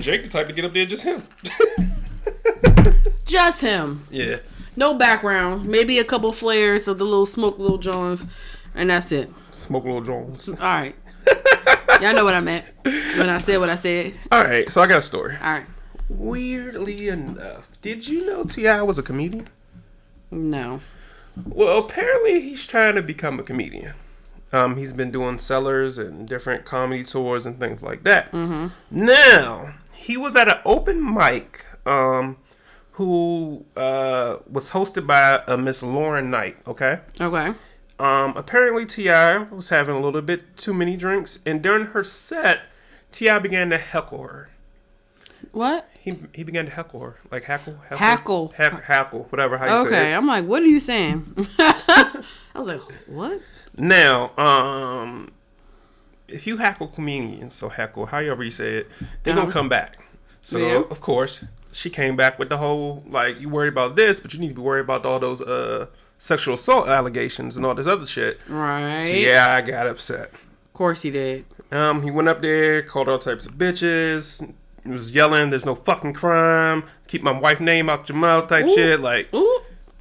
[0.00, 1.22] Drake the type to get up there just him.
[3.24, 4.06] just him.
[4.10, 4.36] yeah.
[4.76, 8.24] No background, maybe a couple flares of the little smoke, little Jones,
[8.74, 9.28] and that's it.
[9.50, 10.48] Smoke Lil Jones.
[10.48, 10.94] All right,
[12.00, 14.14] y'all know what I meant when I said what I said.
[14.30, 15.36] All right, so I got a story.
[15.42, 15.66] All right,
[16.08, 18.80] Weirdly enough, did you know T.I.
[18.82, 19.48] was a comedian?
[20.30, 20.80] no.
[21.46, 23.94] Well, apparently he's trying to become a comedian.
[24.52, 28.30] Um, he's been doing cellars and different comedy tours and things like that.
[28.32, 28.68] Mm-hmm.
[28.90, 32.36] Now he was at an open mic, um,
[32.92, 36.58] who uh, was hosted by a Miss Lauren Knight.
[36.66, 37.00] Okay.
[37.20, 37.54] Okay.
[37.98, 39.44] Um, apparently T.I.
[39.44, 42.62] was having a little bit too many drinks, and during her set,
[43.10, 43.38] T.I.
[43.38, 44.50] began to heckle her.
[45.52, 45.88] What?
[45.98, 48.48] He he began to heckle her, like hackle, heckle, Hackle.
[48.56, 49.58] Hack, hackle, whatever.
[49.58, 50.16] How you say Okay, it.
[50.16, 51.34] I'm like, what are you saying?
[51.58, 52.22] I
[52.54, 53.40] was like, what?
[53.76, 55.32] Now, um,
[56.28, 58.90] if you hackle comedians, so heckle, however you say it,
[59.22, 59.42] they're Uh-huh.
[59.42, 59.96] gonna come back.
[60.42, 60.82] So Yeah.
[60.90, 64.40] of course, she came back with the whole like, you worry about this, but you
[64.40, 65.86] need to be worried about all those uh
[66.18, 68.40] sexual assault allegations and all this other shit.
[68.48, 69.08] Right.
[69.08, 70.30] Yeah, I got upset.
[70.32, 71.44] Of course he did.
[71.70, 74.42] Um, he went up there, called all types of bitches.
[74.84, 76.84] He was yelling, "There's no fucking crime.
[77.06, 78.74] Keep my wife name out your mouth," type Ooh.
[78.74, 79.00] shit.
[79.00, 79.60] Like, Ooh.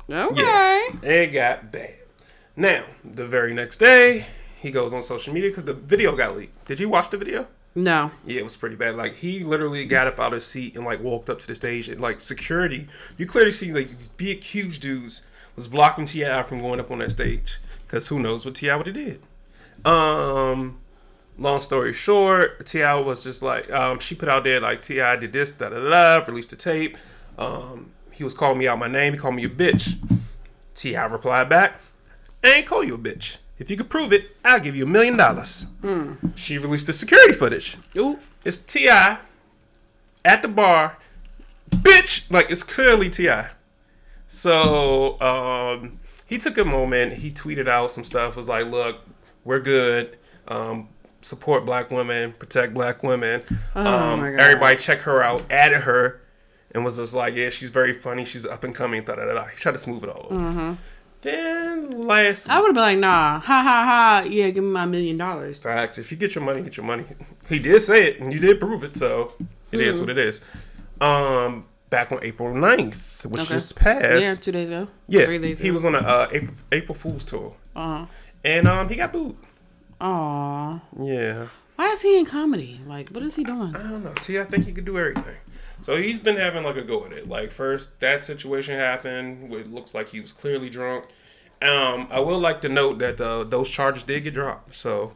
[0.09, 0.41] Okay.
[0.41, 1.95] yeah, it got bad.
[2.55, 4.25] Now, the very next day,
[4.59, 6.65] he goes on social media because the video got leaked.
[6.65, 7.47] Did you watch the video?
[7.73, 8.11] No.
[8.25, 8.95] Yeah, it was pretty bad.
[8.95, 11.55] Like he literally got up out of his seat and like walked up to the
[11.55, 12.87] stage and like security.
[13.17, 15.23] You clearly see like these big, huge dudes
[15.55, 16.43] was blocking T.I.
[16.43, 18.75] from going up on that stage because who knows what T.I.
[18.75, 19.21] would have did.
[19.85, 20.79] Um,
[21.37, 22.95] long story short, T.I.
[22.95, 25.15] was just like um, she put out there like T.I.
[25.17, 25.79] did this, da da
[26.19, 26.97] da, released the tape.
[27.37, 29.13] Um, he was calling me out my name.
[29.13, 29.95] He called me a bitch.
[30.75, 31.05] T.I.
[31.05, 31.79] replied back,
[32.43, 33.37] "I ain't call you a bitch.
[33.59, 35.65] If you could prove it, I'll give you a million dollars."
[36.35, 37.77] She released the security footage.
[37.97, 38.19] Ooh.
[38.43, 39.17] It's T.I.
[40.25, 40.97] at the bar,
[41.69, 42.29] bitch.
[42.31, 43.29] Like it's clearly Ti.
[44.27, 47.13] So um, he took a moment.
[47.13, 48.35] He tweeted out some stuff.
[48.35, 48.99] Was like, "Look,
[49.43, 50.17] we're good.
[50.47, 50.89] Um,
[51.21, 53.41] support black women, protect black women.
[53.75, 54.39] um, Oh God.
[54.39, 55.43] Everybody check her out.
[55.51, 56.21] Added her,
[56.73, 58.25] and was just like, "Yeah, she's very funny.
[58.25, 59.33] She's up and coming." Da da da.
[59.33, 59.45] da.
[59.45, 60.35] He tried to smooth it all over.
[60.35, 60.73] Mm-hmm.
[61.21, 63.83] Then last I would have been like, nah, ha ha
[64.23, 65.61] ha, yeah, give me my million dollars.
[65.61, 65.97] Facts.
[65.99, 67.05] If you get your money, get your money.
[67.47, 69.33] He did say it, and you did prove it, so
[69.71, 70.01] it is Hmm.
[70.01, 70.41] what it is.
[70.99, 73.53] Um, back on April 9th, which Okay.
[73.53, 74.21] just passed.
[74.21, 74.87] Yeah, two days ago.
[75.07, 75.73] yeah, three days he ago.
[75.75, 78.05] was on a uh, April, April Fool's tour, Uh
[78.43, 79.35] and um, he got booed.
[80.01, 80.79] Aw.
[80.99, 82.81] Yeah, Why is he in comedy?
[82.87, 83.75] Like, what is he doing?
[83.75, 84.13] I don't know.
[84.13, 85.35] T, I think he could do everything.
[85.81, 87.27] So he's been having like a go at it.
[87.29, 89.51] Like first, that situation happened.
[89.53, 91.05] It looks like he was clearly drunk.
[91.61, 94.73] Um, I will like to note that uh, those charges did get dropped.
[94.75, 95.13] So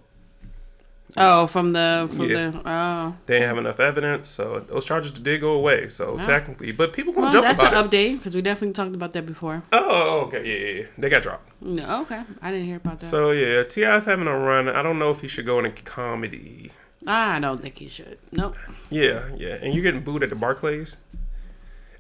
[1.18, 2.50] Oh, from the from Yeah.
[2.52, 3.16] the oh.
[3.26, 4.30] they didn't have enough evidence.
[4.30, 5.90] So those charges did go away.
[5.90, 6.22] So oh.
[6.22, 7.90] technically, but people gonna Well, jump that's about an it.
[7.90, 9.64] update because we definitely talked about that before.
[9.72, 11.50] Oh, oh, oh, okay, yeah, yeah, yeah, they got dropped.
[11.62, 13.06] No, okay, I didn't hear about that.
[13.06, 14.68] So yeah, T.I.'s having a run.
[14.68, 16.72] I don't know if he should go into comedy.
[17.08, 18.18] I don't think he should.
[18.32, 18.58] Nope.
[18.90, 20.98] Yeah, yeah, and you're getting booed at the Barclays.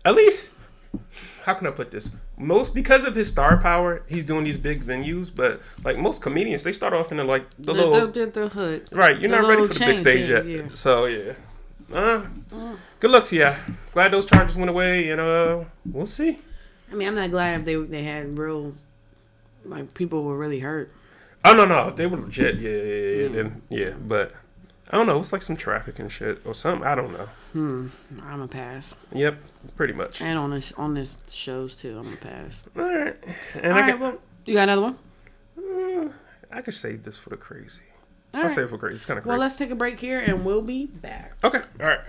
[0.04, 0.49] At least,
[1.45, 2.12] how can I put this?
[2.38, 5.31] Most because of his star power, he's doing these big venues.
[5.34, 8.47] But like most comedians, they start off in the like the, The, little the, the,
[8.49, 8.88] hood.
[8.91, 9.17] right.
[9.19, 10.45] You're the not ready for the big stage yet.
[10.45, 10.62] yeah.
[10.73, 11.34] So yeah,
[11.93, 12.25] uh,
[12.99, 13.55] good luck to ya.
[13.91, 16.39] Glad those charges went away, and uh, we'll see.
[16.91, 18.73] I mean, I'm not glad if they they had real,
[19.63, 20.91] like people were really hurt.
[21.43, 22.55] Oh no, no, if they were legit.
[22.55, 23.27] Yeah, yeah, yeah, yeah.
[23.29, 24.34] Then yeah, but
[24.89, 25.19] I don't know.
[25.19, 26.86] It's like some traffic and shit or something.
[26.86, 27.29] I don't know.
[27.55, 27.91] I'm
[28.41, 28.95] a pass.
[29.13, 29.37] Yep,
[29.77, 30.21] pretty much.
[30.21, 32.63] And on this on this shows too, I'm a pass.
[32.77, 33.15] All right,
[33.55, 34.97] and All I right, got, well, you got another one?
[35.57, 36.09] uh,
[36.51, 37.81] I could save this for the crazy.
[38.33, 38.51] All I'll right.
[38.51, 38.95] save it for crazy.
[38.95, 39.29] It's kind of crazy.
[39.31, 41.33] Well, let's take a break here, and we'll be back.
[41.43, 41.99] okay, all right.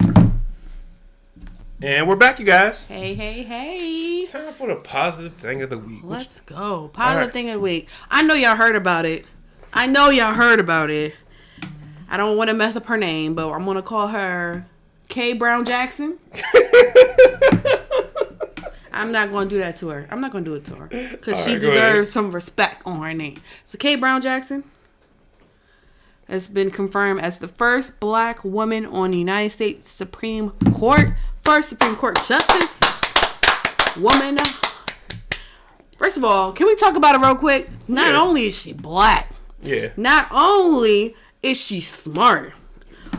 [1.83, 2.87] And we're back, you guys.
[2.87, 4.25] Hey, hey, hey!
[4.25, 6.01] Time for the positive thing of the week.
[6.03, 6.89] Let's go.
[6.93, 7.33] Positive Alright.
[7.35, 7.89] thing of the week.
[8.11, 9.27] I know y'all heard about it.
[9.75, 11.15] I know y'all heard about it.
[12.09, 14.65] I don't want to mess up her name, but I'm gonna call her
[15.09, 16.19] K Brown Jackson.
[18.93, 20.07] I'm not gonna do that to her.
[20.11, 21.61] I'm not gonna do it to her because she ahead.
[21.61, 23.37] deserves some respect on her name.
[23.65, 24.65] So K Brown Jackson
[26.29, 31.11] has been confirmed as the first black woman on the United States Supreme Court,
[31.45, 32.81] first Supreme Court justice,
[33.99, 34.39] woman.
[35.99, 37.69] First of all, can we talk about it real quick?
[37.89, 38.21] Not Yeah.
[38.21, 39.31] only is she black,
[39.63, 39.91] yeah.
[39.97, 42.53] not only is she smart,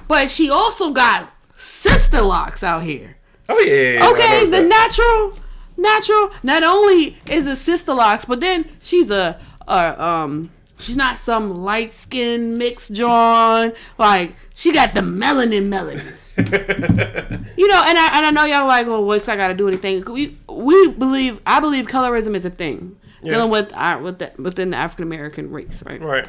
[0.08, 3.17] but she also got sister locks out here.
[3.50, 3.93] Oh yeah.
[4.00, 4.67] yeah, Okay, the that.
[4.67, 5.34] natural,
[5.78, 6.32] natural.
[6.43, 11.54] Not only is a sister locks, but then she's a, a um, she's not some
[11.63, 13.74] light skinned mixed John.
[13.98, 16.13] Like she got the melanin melanin.
[17.58, 19.67] You know, and I and I know y'all like, well, what's I got to do
[19.67, 20.04] anything?
[20.06, 23.34] We we believe I believe colorism is a thing Yeah.
[23.34, 26.00] dealing with our with the, within the African American race, right?
[26.00, 26.28] right.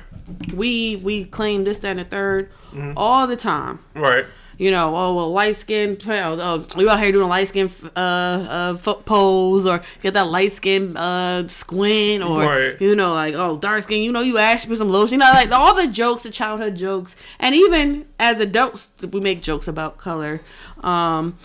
[0.55, 2.93] We we claim this, that, and the 3rd Mm-hmm.
[2.99, 3.79] all the time.
[3.95, 4.25] Right.
[4.59, 5.97] You know, oh well, light skin.
[6.07, 10.97] Oh, you out here doing light skin uh, uh pose or get that light skin
[10.97, 12.81] uh squint or Right.
[12.81, 14.03] you know like oh dark skin.
[14.03, 15.14] You know you ask for some lotion.
[15.14, 19.42] You know like all the jokes, the childhood jokes, and even as adults we make
[19.42, 20.40] jokes about color.
[20.83, 21.38] Um,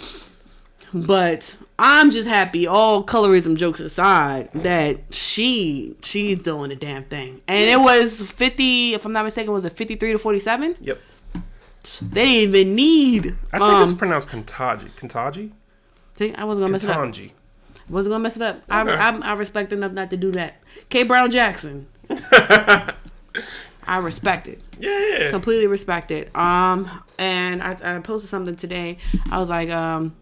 [0.93, 7.41] but I'm just happy, all colorism jokes aside, that she she's doing the damn thing.
[7.47, 10.77] And it was 50, if I'm not mistaken, was it 53 to 47?
[10.81, 10.99] Yep.
[12.01, 13.35] They didn't even need.
[13.51, 14.89] I think it's um, pronounced Kentaji.
[14.91, 15.51] Kentaji.
[16.13, 16.97] see, I wasn't gonna mess it up.
[16.97, 17.31] Kentanji.
[17.89, 18.57] Wasn't gonna mess it up.
[18.57, 18.65] Okay.
[18.69, 20.55] I, I, I respect enough not to do that.
[20.89, 21.03] K.
[21.03, 21.87] Brown Jackson.
[23.85, 24.61] I respect it.
[24.79, 25.17] Yeah.
[25.17, 25.29] Yeah.
[25.31, 26.33] Completely respect it.
[26.35, 28.97] Um, and I, I posted something today.
[29.29, 30.15] I was like, um,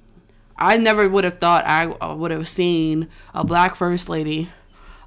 [0.58, 4.50] I never would have thought I would have seen a black first lady,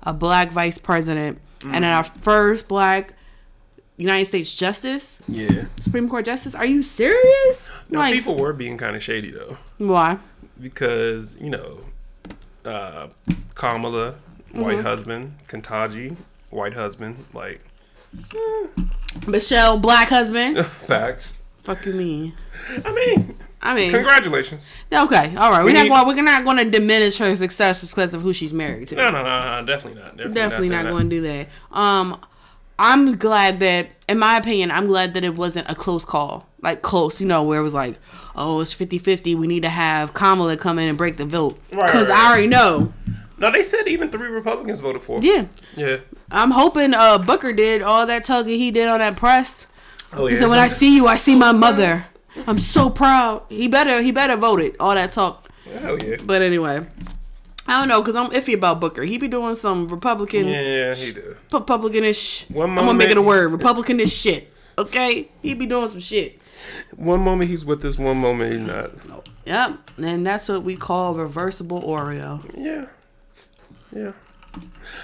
[0.03, 3.14] a black vice president, and then our first black
[3.96, 5.66] United States justice, Yeah.
[5.80, 6.54] Supreme Court justice.
[6.54, 7.68] Are you serious?
[7.90, 10.18] No, like, people were being kind of shady though, why?
[10.61, 11.78] because you know,
[12.64, 13.09] uh,
[13.54, 14.16] Kamala,
[14.52, 14.61] Mm-hmm.
[14.62, 16.16] white husband, Kentaji,
[16.50, 17.61] white husband, like
[19.26, 20.64] Michelle, black husband.
[20.66, 21.42] facts.
[21.62, 22.35] Fuck you, mean?
[22.85, 24.72] I mean, I mean, congratulations.
[24.92, 25.64] okay, all right.
[25.64, 26.16] We We're need- not going.
[26.16, 28.96] We're not going to diminish her success because of who she's married to.
[28.96, 30.16] No, no, no, no definitely not.
[30.16, 31.48] Definitely, definitely not, not, going to do that.
[31.72, 32.20] Um,
[32.78, 36.46] I'm glad that, in my opinion, I'm glad that it wasn't a close call.
[36.60, 37.96] Like close, you know, where it was like,
[38.34, 39.37] oh, it's 50-50.
[39.37, 42.28] We need to have Kamala come in and break the vote Right, because right, I
[42.30, 42.92] already know.
[43.37, 45.18] No, they said even three Republicans voted for.
[45.18, 45.24] it.
[45.24, 45.44] Yeah,
[45.76, 45.98] Yeah.
[46.30, 49.66] I'm hoping uh Booker did all that tugging he did on that press.
[50.12, 52.06] Oh He said, "When I see you, I see my mother.
[52.46, 54.74] I'm so proud." He better he better vote it.
[54.80, 55.48] All that talk.
[55.70, 56.16] Hell yeah.
[56.24, 56.87] But anyway,
[57.66, 59.03] I don't know because I'm iffy about Booker.
[59.03, 61.37] He be doing some Republican Yeah, he did.
[61.50, 62.50] Republicanish.
[62.50, 63.53] One I'm gonna make it a word.
[63.53, 64.53] Republicanish shit.
[64.77, 66.40] Okay, he be doing some shit.
[66.96, 68.90] One moment he's with us, one moment he's not.
[69.46, 72.42] Yep, and that's what we call reversible Oreo.
[72.57, 72.87] Yeah.
[73.94, 74.12] Yeah.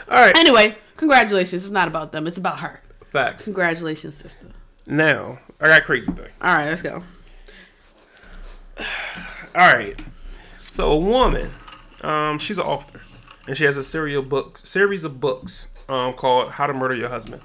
[0.08, 0.36] All right.
[0.36, 1.62] Anyway, congratulations.
[1.62, 2.26] It's not about them.
[2.26, 2.80] It's about her.
[3.10, 3.44] Facts.
[3.44, 4.46] Congratulations, sister.
[4.86, 6.28] Now, I got a crazy thing.
[6.40, 7.02] All right, let's go.
[9.54, 9.98] All right.
[10.70, 11.50] So a woman,
[12.02, 13.00] um, she's an author,
[13.46, 17.08] and she has a serial book series of books, um, called "How to Murder Your
[17.08, 17.42] Husband."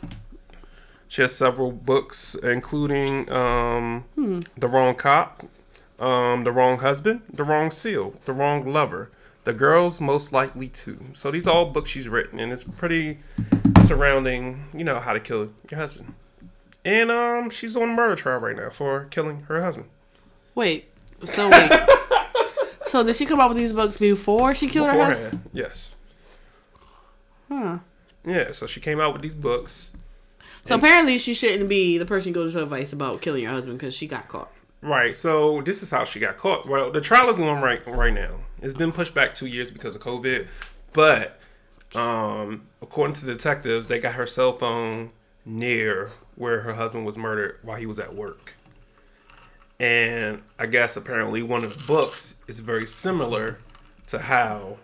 [1.08, 4.41] She has several books, including um, Hmm.
[4.58, 5.44] The Wrong Cop,
[6.00, 9.12] um, The Wrong Husband, The Wrong Seal, The Wrong Lover,
[9.44, 10.98] The Girls Most Likely To.
[11.13, 13.20] So these are all books she's written, and it's pretty
[13.84, 16.13] surrounding, you know, how to kill your husband.
[16.84, 19.89] And um, she's on murder trial right now for killing her husband.
[20.56, 20.86] Wait.
[21.24, 21.72] So wait.
[22.95, 25.41] so did she come up with these books before she killed her husband?
[25.51, 25.91] Yes.
[27.49, 27.79] Huh.
[28.25, 29.91] Yeah, so she came out with these books.
[30.63, 33.77] So apparently she shouldn't be the person who goes to advice about killing your husband
[33.77, 34.49] because she got caught.
[34.81, 35.13] Right.
[35.13, 36.69] So this is how she got caught.
[36.69, 38.36] Well, the trial is going right right now.
[38.62, 40.47] It's been pushed back two years because of COVID,
[40.93, 41.38] but
[41.95, 45.12] um, according to detectives, they got her cell phone
[45.43, 48.53] near where her husband was murdered while he was at work.
[49.79, 53.59] And I guess apparently one of the books is very similar
[54.07, 54.77] to how,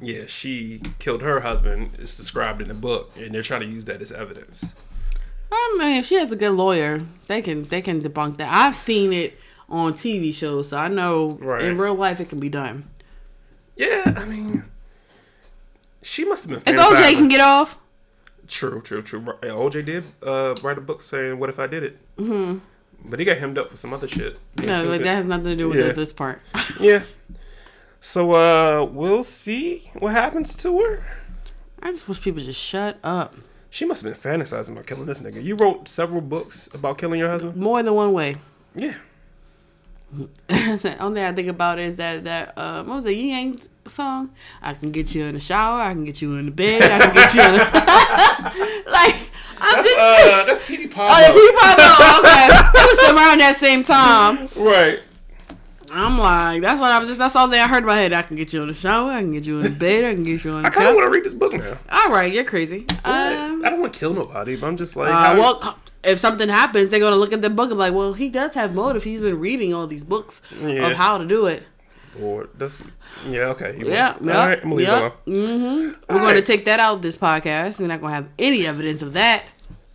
[0.00, 1.92] yeah, she killed her husband.
[1.98, 4.64] It's described in the book, and they're trying to use that as evidence.
[5.50, 8.52] I mean, if she has a good lawyer, they can they can debunk that.
[8.52, 9.38] I've seen it
[9.68, 11.62] on TV shows, so I know Right.
[11.62, 12.88] in real life it can be done.
[13.76, 14.64] Yeah, I mean,
[16.02, 16.74] she must have been.
[16.74, 17.78] If OJ can get off,
[18.48, 19.20] True, true, true.
[19.20, 22.58] OJ did uh, write a book saying, "What if I did it?" Mm-hmm.
[23.08, 24.38] But he got hemmed up for some other shit.
[24.56, 25.02] Being no, but stupid.
[25.04, 25.86] that has nothing to do with Yeah.
[25.88, 26.40] the- this part.
[26.80, 27.02] yeah.
[28.00, 31.04] So uh, we'll see what happens to her.
[31.82, 33.34] I just wish people just shut up.
[33.70, 35.42] She must have been fantasizing about killing this nigga.
[35.42, 37.56] You wrote several books about killing your husband.
[37.56, 38.36] More than one way.
[38.74, 38.94] Yeah.
[40.48, 43.12] the only thing I think about is that that um, what was it?
[43.16, 44.30] Yin Yang song?
[44.62, 45.80] I can get you in the shower.
[45.80, 46.82] I can get you in the bed.
[46.82, 49.14] I can get you in the like.
[49.58, 51.08] I'm That's just uh, that's Petey Pablo.
[51.10, 52.82] oh, the people okay.
[52.82, 54.48] It was around that same time.
[54.56, 55.00] Right.
[55.90, 57.18] I'm like, that's what I was just.
[57.18, 58.12] That's all that I heard in my head.
[58.12, 59.10] I can get you in the shower.
[59.12, 60.04] I can get you in the bed.
[60.04, 61.78] I can get you in the I kind of want to read this book now.
[61.90, 62.84] All right, you're crazy.
[63.04, 66.48] Um, I don't want to kill nobody, but I'm just like, uh, well, if something
[66.48, 69.04] happens, they're gonna look at the book and be like, well, he does have motive.
[69.04, 70.88] He's been reading all these books Yeah.
[70.90, 71.62] of how to do it.
[72.20, 72.78] Or that's
[73.28, 73.76] yeah, okay.
[73.78, 74.30] Yeah, won.
[74.30, 75.30] All right, I'm gonna leave yep, it.
[75.30, 76.14] Mm-hmm.
[76.14, 77.80] We're All going to take that out of this podcast.
[77.80, 79.44] We're not going to have any evidence of that.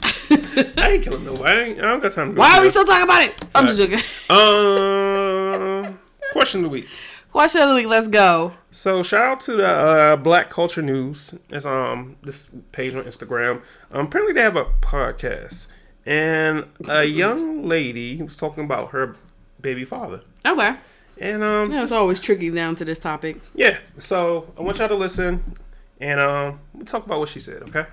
[0.03, 1.43] I ain't killing nobody.
[1.43, 2.39] I, ain't, I don't got time to.
[2.39, 3.45] Why are we still talking about it?
[3.53, 3.99] I'm just joking.
[4.31, 5.99] Um,
[6.31, 6.87] question of the week.
[7.31, 7.87] Question of the week.
[7.87, 8.53] Let's go.
[8.71, 11.33] So shout out to the uh, Black Culture News.
[11.49, 13.61] It's um this page on Instagram.
[13.91, 15.67] Um, apparently they have a podcast,
[16.05, 19.15] and a young lady was talking about her
[19.61, 20.21] baby father.
[20.45, 20.75] Okay.
[21.21, 23.37] And um, Yeah, it's just- always tricky down to this topic.
[23.53, 23.77] yeah.
[23.99, 25.55] So I want y'all to listen,
[25.99, 27.61] and um, we'll talk about what she said.
[27.63, 27.85] Okay.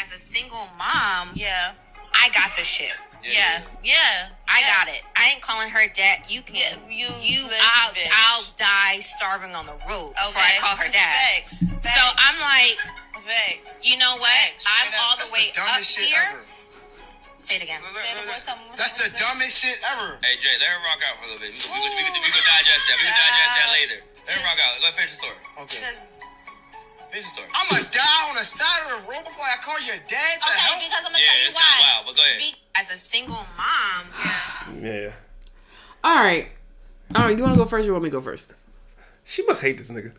[0.00, 1.72] as a single mom, Yeah.
[2.14, 2.92] I got the shit.
[3.24, 3.62] Yeah.
[3.82, 4.28] Yeah.
[4.46, 4.76] I Yeah.
[4.76, 5.02] got it.
[5.16, 6.26] I ain't calling her dad.
[6.28, 6.54] You can.
[6.56, 7.34] Yeah, you You.
[7.42, 7.92] useless I'll.
[7.92, 8.10] bitch.
[8.12, 10.92] I'll die starving on the road before I call her dad.
[10.94, 11.58] Facts.
[11.64, 11.94] Facts.
[11.94, 12.78] So I'm like,
[13.26, 13.80] Facts.
[13.82, 14.28] you know what?
[14.30, 14.64] Facts.
[14.66, 16.22] I'm all the That's way the up shit here.
[16.30, 16.40] ever.
[17.38, 17.80] Say it again.
[18.76, 20.18] That's the dumbest shit ever.
[20.26, 21.54] Hey Jay, let her rock out for a little bit.
[21.54, 22.96] We can, we can, we can, we can digest that.
[22.98, 23.98] We can digest that later.
[24.26, 24.72] Let her rock out.
[24.82, 25.38] Go finish the story.
[25.62, 25.80] Okay.
[27.14, 27.48] Finish the story.
[27.54, 30.58] I'ma die on the side of the road before I call your dad to Okay,
[30.66, 30.82] help.
[30.82, 31.88] because I'm gonna Yeah, tell you it's kind of why.
[31.94, 32.38] wild, but go ahead.
[32.42, 34.02] Be- As a single mom,
[34.82, 35.14] Yeah.
[36.04, 36.48] All right.
[37.14, 37.36] All right.
[37.36, 38.52] You want to go first or you want me to go first?
[39.24, 40.12] She must hate this nigga.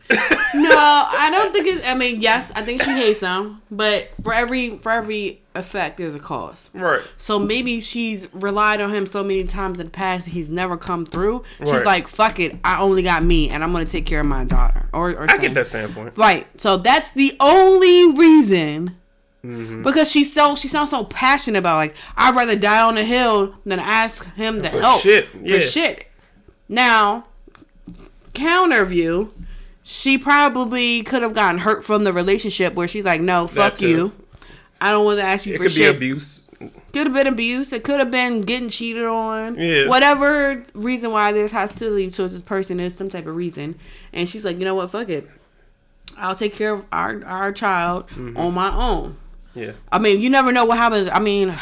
[0.53, 1.87] No, I don't think it's.
[1.87, 6.15] I mean, yes, I think she hates him, but for every for every effect, there's
[6.15, 6.69] a cause.
[6.73, 7.01] right.
[7.17, 11.05] So maybe she's relied on him so many times in the past he's never come
[11.05, 11.43] through.
[11.59, 11.85] She's Right.
[11.85, 14.89] like, "Fuck it, I only got me, and I'm gonna take care of my daughter."
[14.93, 16.17] Or, or I get that standpoint.
[16.17, 16.47] Right.
[16.59, 18.95] So that's the only reason.
[19.45, 19.83] Mm-hmm.
[19.83, 23.55] Because she's so she sounds so passionate about like I'd rather die on the hill
[23.65, 25.59] than ask him to For help shit, for yeah.
[25.59, 26.07] shit.
[26.67, 27.25] Now,
[28.33, 29.33] counter view,
[29.83, 34.11] she probably could have gotten hurt from the relationship where she's like, "No, fuck you,
[34.81, 36.41] I don't want to ask you for It for could be shit." abuse.
[36.91, 37.71] Could have been abuse.
[37.71, 39.55] It could have been getting cheated on.
[39.57, 39.87] Yeah.
[39.87, 43.75] Whatever reason why there's hostility towards this person is some type of reason.
[44.11, 44.91] And she's like, you know what?
[44.91, 45.29] Fuck it.
[46.17, 48.35] I'll take care of our our child Mm-hmm.
[48.37, 49.17] on my own.
[49.55, 49.71] Yeah.
[49.91, 51.07] I mean, you never know what happens.
[51.07, 51.55] I mean,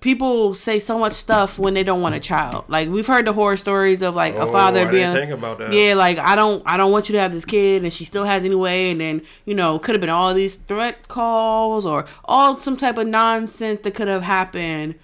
[0.00, 2.64] people say so much stuff when they don't want a child.
[2.68, 5.58] Like we've heard the horror stories of like a Oh, father I being think about
[5.58, 5.72] that.
[5.72, 8.24] yeah, like I don't I don't want you to have this kid and she still
[8.24, 12.58] has anyway and then, you know, could have been all these threat calls or all
[12.58, 14.94] some type of nonsense that could have happened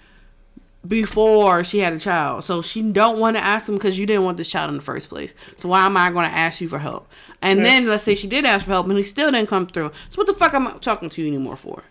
[0.87, 2.43] before she had a child.
[2.43, 4.81] So she don't want to ask him because you didn't want this child in the
[4.81, 5.35] first place.
[5.57, 7.07] So why am I going to ask you for help?
[7.41, 9.91] And then let's say she did ask for help and he still didn't come through.
[10.09, 11.83] So what the fuck am I talking to you anymore for?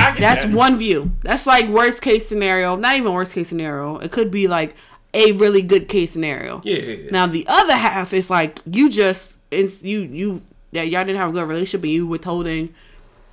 [0.18, 0.50] That's that.
[0.52, 1.12] one view.
[1.22, 2.76] That's like worst case scenario.
[2.76, 3.98] Not even worst case scenario.
[3.98, 4.74] It could be like
[5.14, 6.60] a really good case scenario.
[6.64, 7.08] Yeah, yeah, yeah.
[7.10, 11.30] Now the other half is like you just it's you you yeah y'all didn't have
[11.30, 12.72] a good relationship and you withholding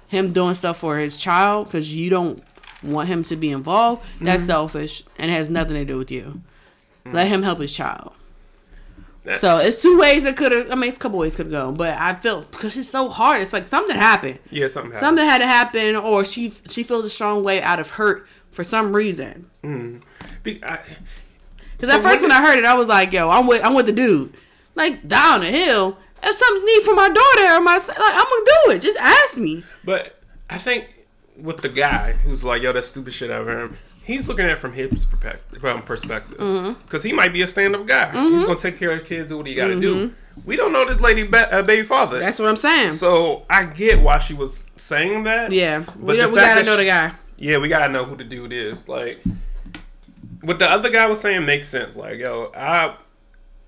[0.07, 2.41] him doing stuff for his child because you don't
[2.83, 4.47] want him to be involved, that's Mm-hmm.
[4.47, 6.41] selfish and has nothing to do with you.
[7.05, 8.11] Let him help his child.
[9.27, 10.71] That- So it's two ways it could have.
[10.71, 13.41] I mean, it's a couple ways could go, but I feel because it's so hard.
[13.41, 14.39] It's like something happened.
[14.49, 14.99] Yeah, something happened.
[15.07, 18.63] Something had to happen, or she she feels a strong way out of hurt for
[18.63, 19.49] some reason.
[19.63, 19.97] Mm-hmm.
[20.43, 20.79] Be- I-
[21.77, 23.63] Because So at first when when I heard it, I was like, "Yo, I'm with
[23.63, 24.33] I'm with the dude."
[24.75, 28.23] Like down the hill, if something need for my daughter or my son, like I'm
[28.25, 28.79] gonna do it.
[28.81, 29.63] Just ask me.
[29.83, 30.85] But I think
[31.35, 33.77] with the guy who's like, yo, that stupid shit over him.
[34.07, 35.61] He's looking at it from his perspective.
[35.85, 36.79] Perspective, Mm-hmm.
[36.81, 38.11] because he might be a stand-up guy.
[38.29, 39.95] He's gonna take care of his kids, do what he got to do.
[40.07, 40.41] Mm-hmm.
[40.45, 42.17] We don't know this lady, ba- uh, baby father.
[42.19, 42.93] That's what I'm saying.
[42.93, 45.51] so I get why she was saying that.
[45.51, 47.11] yeah, but we, we gotta know she- the guy.
[47.37, 48.87] Yeah, we gotta know who the dude is.
[48.87, 49.21] Like,
[50.41, 51.95] what the other guy was saying makes sense.
[51.95, 52.95] Like, yo, I,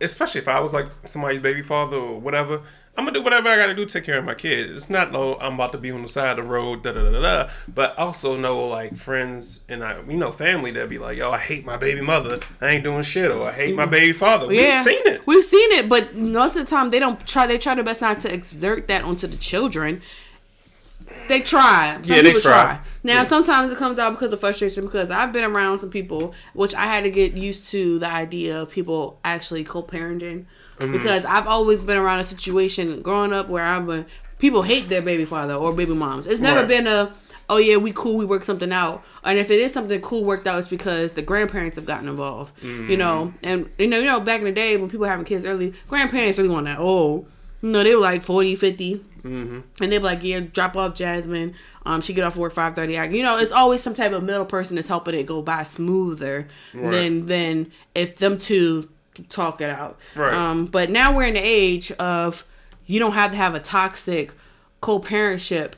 [0.02, 2.62] especially if I was like somebody's baby father or whatever,
[3.00, 4.76] I'm gonna do whatever I gotta do to take care of my kids.
[4.76, 7.04] It's not no, I'm about to be on the side of the road, da da
[7.04, 7.22] da da.
[7.22, 7.50] da.
[7.74, 11.38] But also know like friends and I, you know, family that be like, yo, I
[11.38, 12.42] hate my baby mother.
[12.60, 14.48] I ain't doing shit, or I hate my baby father.
[14.48, 15.26] We've seen it.
[15.26, 17.48] We've seen it, but most of the time they don't try.
[17.48, 20.02] They try their best not to exert that onto the children.
[21.30, 22.00] They try.
[22.02, 22.80] Some Yeah, they people try.
[23.02, 23.24] Now Yeah.
[23.24, 24.84] sometimes it comes out because of frustration.
[24.84, 28.62] Because I've been around some people, which I had to get used to the idea
[28.62, 30.46] of people actually co-parenting.
[30.80, 30.94] Mm-hmm.
[30.94, 34.06] Because I've always been around a situation growing up where I've been
[34.40, 36.26] people hate their baby father or baby moms.
[36.28, 36.68] It's never Right.
[36.68, 37.14] been a
[37.50, 39.04] oh yeah we cool we work something out.
[39.24, 42.54] And if it is something cool worked out, it's because the grandparents have gotten involved.
[42.64, 45.26] You know, and you know you know back in the day when people were having
[45.26, 46.78] kids early, grandparents really want that.
[46.80, 47.28] Oh,
[47.62, 49.04] you know they were like 40, 50.
[49.22, 51.54] And they'd be like, yeah, drop off Jasmine.
[51.86, 52.94] Um, she get off work five thirty.
[52.94, 56.48] You know, it's always some type of middle person that's helping it go by smoother
[56.74, 58.88] than than if them two
[59.30, 60.00] talk it out.
[60.16, 60.34] Right.
[60.34, 62.46] Um, but now we're in the age of
[62.86, 64.34] you don't have to have a toxic
[64.82, 65.74] co-parentship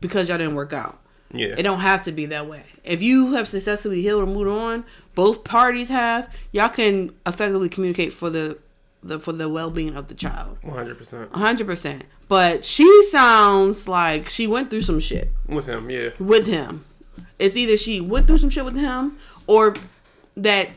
[0.00, 1.00] because y'all didn't work out.
[1.32, 1.54] Yeah.
[1.58, 2.64] It don't have to be that way.
[2.84, 6.32] If you have successfully healed and moved on, both parties have.
[6.52, 8.58] Y'all can effectively communicate for the,
[9.02, 10.58] the for the well being of the child.
[10.64, 12.04] 100% hundred percent.
[12.28, 15.90] But she sounds like she went through some shit with him.
[15.90, 16.10] Yeah.
[16.18, 16.84] with him.
[17.38, 19.74] It's either she went through some shit with him, or
[20.36, 20.70] that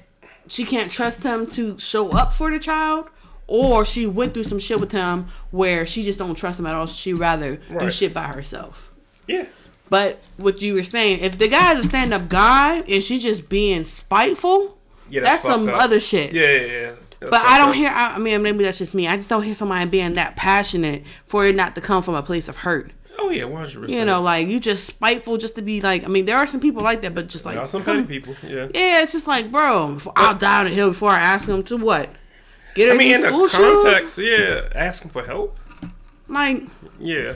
[0.49, 3.09] she can't trust him to show up for the child,
[3.47, 6.75] or she went through some shit with him where she just don't trust him at
[6.75, 6.85] all.
[6.87, 8.91] She rather do shit by herself.
[9.27, 9.45] Yeah.
[9.89, 13.47] But what you were saying, if the guy's a stand up guy and she's just
[13.47, 14.77] being spiteful,
[15.09, 15.21] Yeah.
[15.21, 15.83] that's, some fucked up.
[15.83, 16.33] other shit.
[16.33, 16.91] Yeah, yeah, yeah.
[17.19, 17.75] That's But I don't up.
[17.75, 17.89] hear.
[17.89, 19.07] I I mean, maybe that's just me.
[19.07, 22.21] I just don't hear somebody being that passionate for it not to come from a
[22.21, 22.91] place of hurt.
[23.19, 23.89] Oh yeah, 100%.
[23.89, 26.03] You know, like you just spiteful just to be like.
[26.03, 28.03] I mean, there are some people like that, but just like There are some petty
[28.03, 28.35] people.
[28.43, 28.67] Yeah.
[28.73, 31.77] Yeah, it's just like, bro, I'll die on the hill before I ask him to
[31.77, 32.09] what?
[32.75, 33.83] Get her I mean, in new the school shoes.
[33.83, 35.57] context, yeah, asking for help.
[36.29, 36.63] Like,
[36.99, 37.33] Yeah.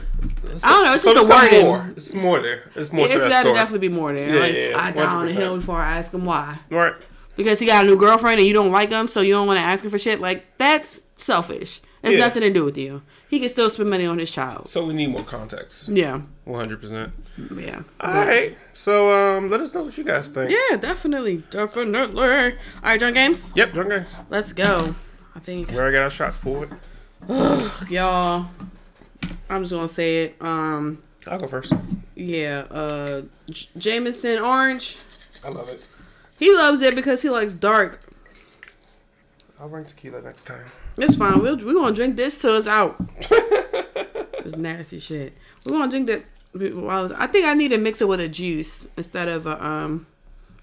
[0.63, 0.93] I don't know.
[0.93, 1.65] It's So just the wording.
[1.65, 1.93] more.
[1.95, 2.69] It's more there.
[2.75, 4.33] It's more It's to that got to definitely be more there.
[4.35, 6.59] Yeah, like, yeah, I die on the hill before I ask him why.
[6.69, 6.93] Right.
[7.37, 9.57] Because he got a new girlfriend and you don't like him, so you don't want
[9.57, 10.19] to ask him for shit.
[10.19, 11.79] Like, that's selfish.
[12.03, 12.19] It's Yeah.
[12.19, 13.01] nothing to do with you.
[13.31, 14.67] He can still spend money on his child.
[14.69, 15.87] So we need more context.
[15.87, 16.21] Yeah.
[16.45, 17.11] 100%.
[17.55, 17.81] Yeah.
[18.01, 18.55] All right.
[18.73, 20.51] So um, let us know what you guys think.
[20.51, 21.37] Yeah, definitely.
[21.49, 22.21] Definitely.
[22.21, 22.51] All
[22.83, 24.17] right, John Games, Yep, drunk games.
[24.29, 24.93] let's go.
[25.33, 26.75] I think, We already got our shots pulled.
[27.89, 28.47] y'all,
[29.49, 30.35] I'm just going to say it.
[30.41, 31.71] Um, I'll go first.
[32.15, 34.97] Yeah, uh, J- Jameson Orange.
[35.45, 35.87] I love it.
[36.37, 38.01] He loves it because he likes dark.
[39.59, 40.65] I'll bring tequila next time.
[40.97, 41.41] It's fine.
[41.41, 42.95] We'll, we're going to drink this till it's out.
[43.19, 45.33] it's nasty shit.
[45.65, 46.07] We're going to drink
[46.53, 46.75] that.
[46.75, 50.05] While, I think I need to mix it with a juice instead of a, um,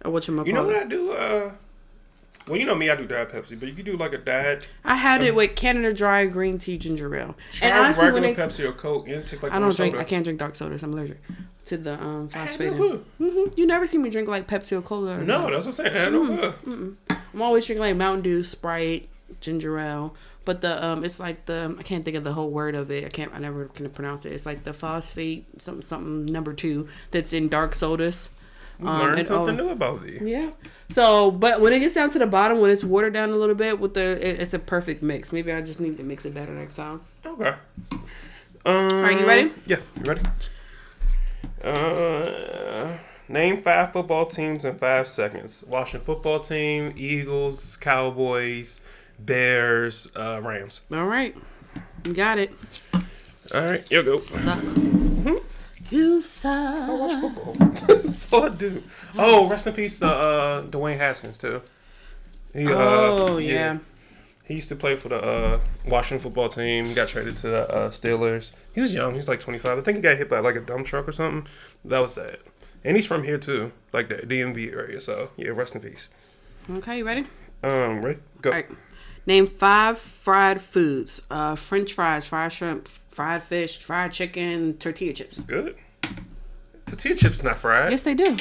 [0.02, 0.46] a whatchamacallit.
[0.46, 1.12] You know what I do?
[1.12, 1.52] Uh,
[2.46, 4.66] well, you know me, I do Diet Pepsi, but you could do like a Diet.
[4.84, 7.36] I had it with Canada Dry green tea ginger ale.
[7.52, 9.06] Try And honestly, regular Pepsi or Coke.
[9.08, 9.94] Yeah, it tastes like I don't drink.
[9.94, 10.02] soda.
[10.02, 10.82] I can't drink dark sodas.
[10.82, 11.18] I'm allergic
[11.66, 12.72] to the um phosphate.
[12.72, 13.04] no clue.
[13.18, 15.18] hmm You never see me drink like Pepsi or Cola.
[15.18, 15.94] or No, that's what I'm saying.
[15.94, 16.54] I had no.
[17.34, 19.08] I'm always drinking like Mountain Dew, Sprite,
[19.40, 20.14] ginger ale.
[20.44, 23.04] But the um, it's like the I can't think of the whole word of it.
[23.04, 23.32] I can't.
[23.34, 24.32] I never can pronounce it.
[24.32, 28.30] It's like the phosphate something something number two that's in dark sodas.
[28.80, 30.18] Um, Learn something oh, new about thee.
[30.22, 30.52] Yeah.
[30.90, 33.56] So, but when it gets down to the bottom, when it's watered down a little
[33.56, 35.32] bit, with the it, it's a perfect mix.
[35.32, 37.00] Maybe I just need to mix it better next time.
[37.26, 37.54] Okay.
[38.64, 39.52] Um, Are you ready?
[39.66, 40.24] Yeah, you ready?
[41.62, 42.96] Uh,
[43.28, 45.64] name five football teams in five seconds.
[45.66, 48.80] Washington football team, Eagles, Cowboys,
[49.18, 50.82] Bears, uh, Rams.
[50.92, 51.36] All right,
[52.04, 52.52] you got it.
[53.54, 54.18] All right, you go.
[54.20, 54.62] Suck.
[55.90, 57.20] You suck.
[57.20, 57.54] Football.
[57.54, 58.82] That's all I do.
[59.18, 61.62] Oh, rest in peace to uh, Dwayne Haskins too.
[62.52, 63.78] He, uh, Oh yeah.
[64.44, 66.86] He used to play for the uh, Washington football team.
[66.86, 68.54] He got traded to the uh, Steelers.
[68.74, 69.12] He was young.
[69.12, 69.78] He was like 25.
[69.78, 71.46] I think he got hit by like a dump truck or something.
[71.84, 72.38] That was sad.
[72.84, 75.00] And he's from here too, like the DMV area.
[75.00, 76.10] So yeah, rest in peace.
[76.70, 77.26] Okay, you ready?
[77.62, 78.20] Um, ready?
[78.40, 78.50] Go.
[79.28, 85.40] Name five fried foods: uh, French fries, fried shrimp, fried fish, fried chicken, tortilla chips.
[85.42, 85.76] Good.
[86.86, 87.90] Tortilla chips not fried.
[87.90, 88.38] Yes, they do.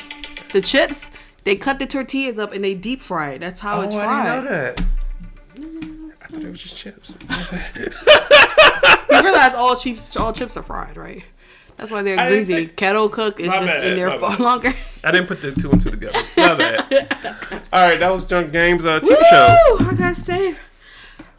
[0.53, 1.11] The chips,
[1.43, 3.39] they cut the tortillas up and they deep fry it.
[3.39, 4.25] That's how oh, it's I fried.
[4.25, 4.81] didn't know that.
[6.21, 7.17] I thought it was just chips.
[9.09, 11.23] You realize all chips, all chips are fried, right?
[11.77, 12.53] That's why they're I greasy.
[12.53, 14.39] think- Kettle cook is just bad, in there for bad.
[14.39, 14.73] longer.
[15.03, 16.17] I didn't put the two and two together.
[16.37, 17.13] My bad.
[17.73, 19.15] All right, that was Drunk Games uh, TV Woo!
[19.29, 19.87] shows.
[19.87, 20.55] I gotta say,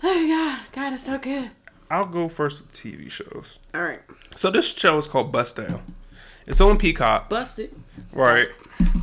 [0.03, 1.51] oh god, God, it's so good.
[1.90, 3.59] I'll go first with TV shows.
[3.74, 4.01] All right,
[4.36, 5.82] So this show is called Bust Down.
[6.46, 7.28] It's on Peacock.
[7.28, 7.74] busted.
[8.12, 8.49] Right.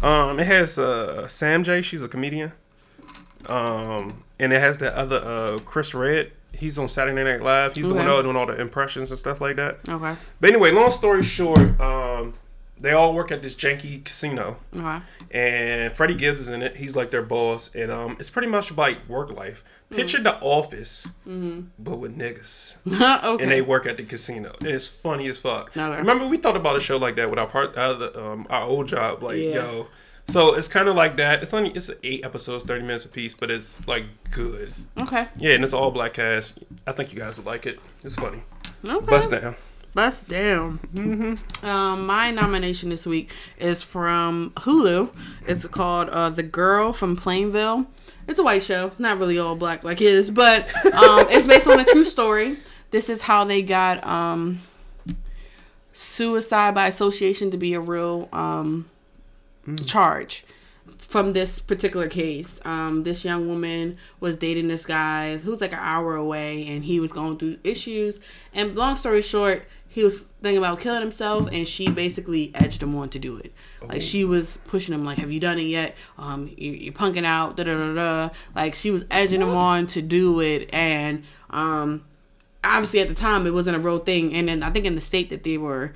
[0.02, 1.82] Um, it has uh, Sam Jay.
[1.82, 2.52] She's a comedian.
[3.48, 6.32] Um, and it has that other uh, Chris Redd.
[6.54, 7.74] He's on Saturday Night Live.
[7.74, 8.18] He's the one Okay.
[8.18, 9.80] out doing all the impressions and stuff like that.
[9.88, 12.34] Okay, But anyway, long story short, um,
[12.86, 15.00] they all work at this janky casino, okay.
[15.32, 16.78] and Freddie Gibbs is in it.
[16.78, 19.64] He's like their boss, and um, it's pretty much like work life.
[19.90, 23.44] Picture the Office, but with niggas okay.
[23.44, 24.56] and they work at the casino.
[24.60, 25.76] And it's funny as fuck.
[25.76, 25.98] Okay.
[25.98, 28.64] Remember, we thought about a show like that with our part, uh, the, um, our
[28.64, 29.24] old job.
[29.24, 29.54] Like, Yeah.
[29.54, 29.88] yo,
[30.28, 31.42] so it's kind of like that.
[31.42, 34.74] It's only it's eight episodes, thirty minutes a piece, but it's like good.
[34.98, 35.28] okay.
[35.38, 36.60] Yeah, and it's all black cast.
[36.86, 37.80] I think you guys would like it.
[38.04, 38.42] It's funny.
[38.86, 39.06] Okay.
[39.06, 39.56] Bust down.
[39.96, 40.80] Bust down.
[40.94, 41.66] Mm-hmm.
[41.66, 45.16] Um, my nomination this week is from Hulu.
[45.48, 47.86] It's called uh, "The Girl from Plainville."
[48.28, 51.80] It's a white show, not really all black like his, but um, it's based on
[51.80, 52.58] a true story.
[52.92, 54.64] This is how they got um,
[55.94, 58.90] suicide by association to be a real um,
[59.86, 60.44] charge
[60.98, 62.60] from this particular case.
[62.66, 66.84] Um, this young woman was dating this guy who was like an hour away, and
[66.84, 68.20] he was going through issues.
[68.54, 69.66] And long story short,
[69.96, 73.54] he was thinking about killing himself, and she basically edged him on to do it.
[73.82, 75.96] Like she was pushing him, like, "Have you done it yet?
[76.18, 78.30] Um, you, you're punking out." Da da da da.
[78.54, 82.04] Like she was edging him on to do it, and um,
[82.62, 84.34] obviously at the time it wasn't a real thing.
[84.34, 85.94] And then I think in the state that they were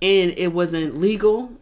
[0.00, 1.52] in, it wasn't legal.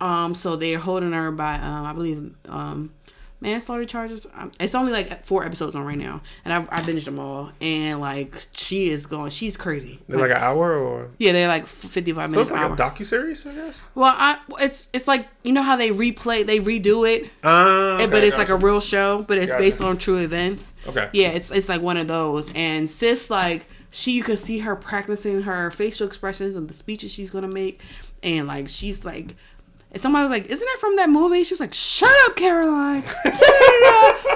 [0.00, 2.94] Um, so they're holding her by, um, I believe, um,
[3.40, 4.26] manslaughter charges.
[4.36, 7.52] Um, It's only like four episodes on right now, and I've, I binged them all.
[7.60, 10.00] And like, she is going, she's crazy.
[10.08, 12.88] They're like an hour or yeah, they're like fifty-five so minutes So it's like hour.
[12.88, 13.82] a docu series, I guess.
[13.94, 18.24] well, I it's it's like you know how they replay, they redo it, Uh, but
[18.24, 19.62] it's like a real show, but it's Gotcha.
[19.62, 20.72] based on true events.
[20.86, 21.08] Okay.
[21.12, 22.52] Yeah, it's it's like one of those.
[22.54, 27.10] And sis, like she, you can see her practicing her facial expressions and the speeches
[27.12, 27.80] she's gonna make,
[28.22, 29.36] and like she's like.
[29.90, 33.02] And somebody was like, "Isn't that from that movie?" She was like, "Shut up, Caroline!"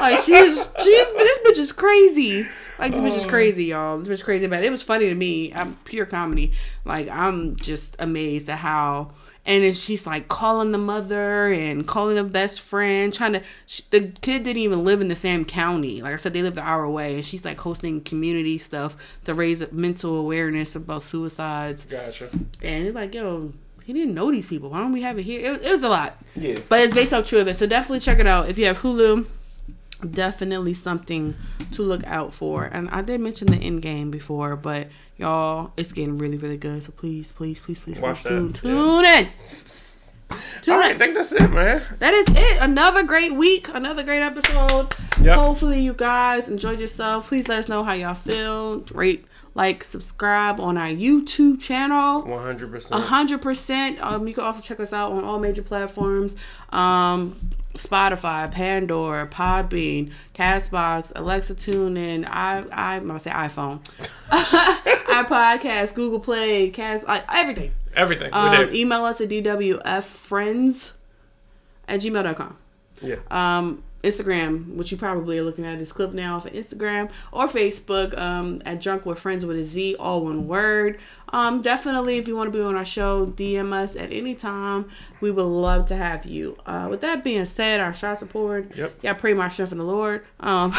[0.01, 2.47] like she's she's this bitch is crazy.
[2.79, 3.29] Like this bitch is oh.
[3.29, 3.99] crazy, y'all.
[3.99, 4.67] This bitch is crazy but it.
[4.67, 5.53] It was funny to me.
[5.55, 6.53] I'm pure comedy.
[6.85, 9.13] Like I'm just amazed at how.
[9.45, 13.43] And then she's like calling the mother and calling the best friend, trying to.
[13.67, 16.01] She, the kid didn't even live in the same county.
[16.01, 19.35] Like I said, they lived an hour away, and she's like hosting community stuff to
[19.35, 21.85] raise mental awareness about suicides.
[21.85, 22.31] Gotcha.
[22.63, 23.53] And it's like, yo,
[23.85, 24.71] he didn't know these people.
[24.71, 25.41] Why don't we have it here?
[25.41, 26.17] It, it was a lot.
[26.35, 26.59] Yeah.
[26.69, 27.61] But it's based off true events.
[27.61, 28.49] So definitely check it out.
[28.49, 29.27] If you have Hulu,
[30.11, 31.35] definitely something
[31.73, 32.65] to look out for.
[32.65, 36.83] And I did mention the end game before, but y'all, it's getting really, really good.
[36.83, 39.29] So please, please, please, please, Watch please tune, tune in.
[40.63, 40.95] Tune All in.
[40.95, 41.83] I think that's it, man.
[41.99, 42.59] That is it.
[42.61, 43.69] Another great week.
[43.69, 44.95] Another great episode.
[45.21, 45.37] Yep.
[45.39, 47.29] Hopefully you guys enjoyed yourself.
[47.29, 48.81] Please let us know how y'all feel.
[48.93, 52.23] Rate, like, subscribe on our YouTube channel.
[52.23, 53.01] 100%.
[53.03, 54.01] hundred percent.
[54.01, 56.37] Um, you can also check us out on all major platforms.
[56.71, 57.39] Um,
[57.75, 62.27] Spotify, Pandora, Podbean, Castbox, Alexa, TuneIn.
[62.29, 63.81] I I I'm gonna say iPhone,
[64.31, 67.73] iPodcast, Google Play, Cast, like everything.
[67.95, 68.31] Everything.
[68.33, 70.93] Um, email us at dwffriends
[71.89, 72.59] at gmail.com.
[73.03, 73.17] Yeah.
[73.31, 78.17] Um, Instagram, which you probably are looking at this clip now for Instagram or Facebook
[78.19, 80.99] um, at Drunk with Friends with a Z, all one word.
[81.33, 84.91] Um, definitely, if you want to be on our show, DM us at any time.
[85.21, 86.59] We would love to have you.
[86.67, 88.77] Uh, with that being said, our shout support.
[88.77, 89.03] Yep.
[89.03, 90.25] Y'all pray my strength in the Lord.
[90.41, 90.75] Um,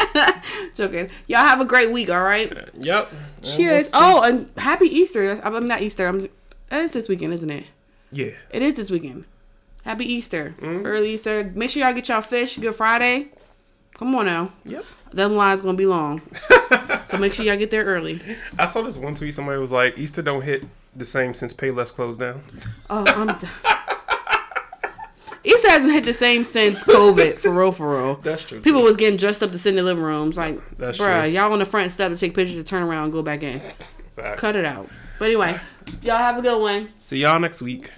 [0.74, 1.08] joking.
[1.28, 2.10] Y'all have a great week.
[2.10, 2.52] All right.
[2.74, 3.12] Yep.
[3.42, 3.92] Cheers.
[3.94, 5.40] Oh, and happy Easter.
[5.42, 6.06] I'm not Easter.
[6.06, 6.28] I'm.
[6.72, 7.64] It's this weekend, isn't it?
[8.12, 8.32] Yeah.
[8.50, 9.24] It is this weekend.
[9.84, 10.54] Happy Easter.
[10.60, 10.86] Mm-hmm.
[10.86, 11.50] Early Easter.
[11.54, 12.56] Make sure y'all get y'all fish.
[12.58, 13.28] Good Friday.
[13.94, 14.52] Come on now.
[14.64, 14.84] Yep.
[15.12, 16.22] Them lines gonna be long.
[17.06, 18.20] so make sure y'all get there early.
[18.58, 19.34] I saw this one tweet.
[19.34, 20.64] Somebody was like, "Easter don't hit
[20.94, 22.42] the same since Payless closed down."
[22.88, 23.36] Oh, I'm.
[23.38, 23.46] D-
[25.42, 28.16] Easter hasn't hit the same since COVID, for real, for real.
[28.16, 28.86] That's true, People too.
[28.86, 30.36] was getting dressed up to sit in the living rooms.
[30.36, 31.30] Like, That's bruh, true.
[31.30, 33.58] y'all on the front step to take pictures to turn around and go back in.
[34.14, 34.38] Facts.
[34.40, 34.88] Cut it out.
[35.18, 35.58] But anyway,
[36.02, 36.90] y'all have a good one.
[36.98, 37.90] See y'all next week.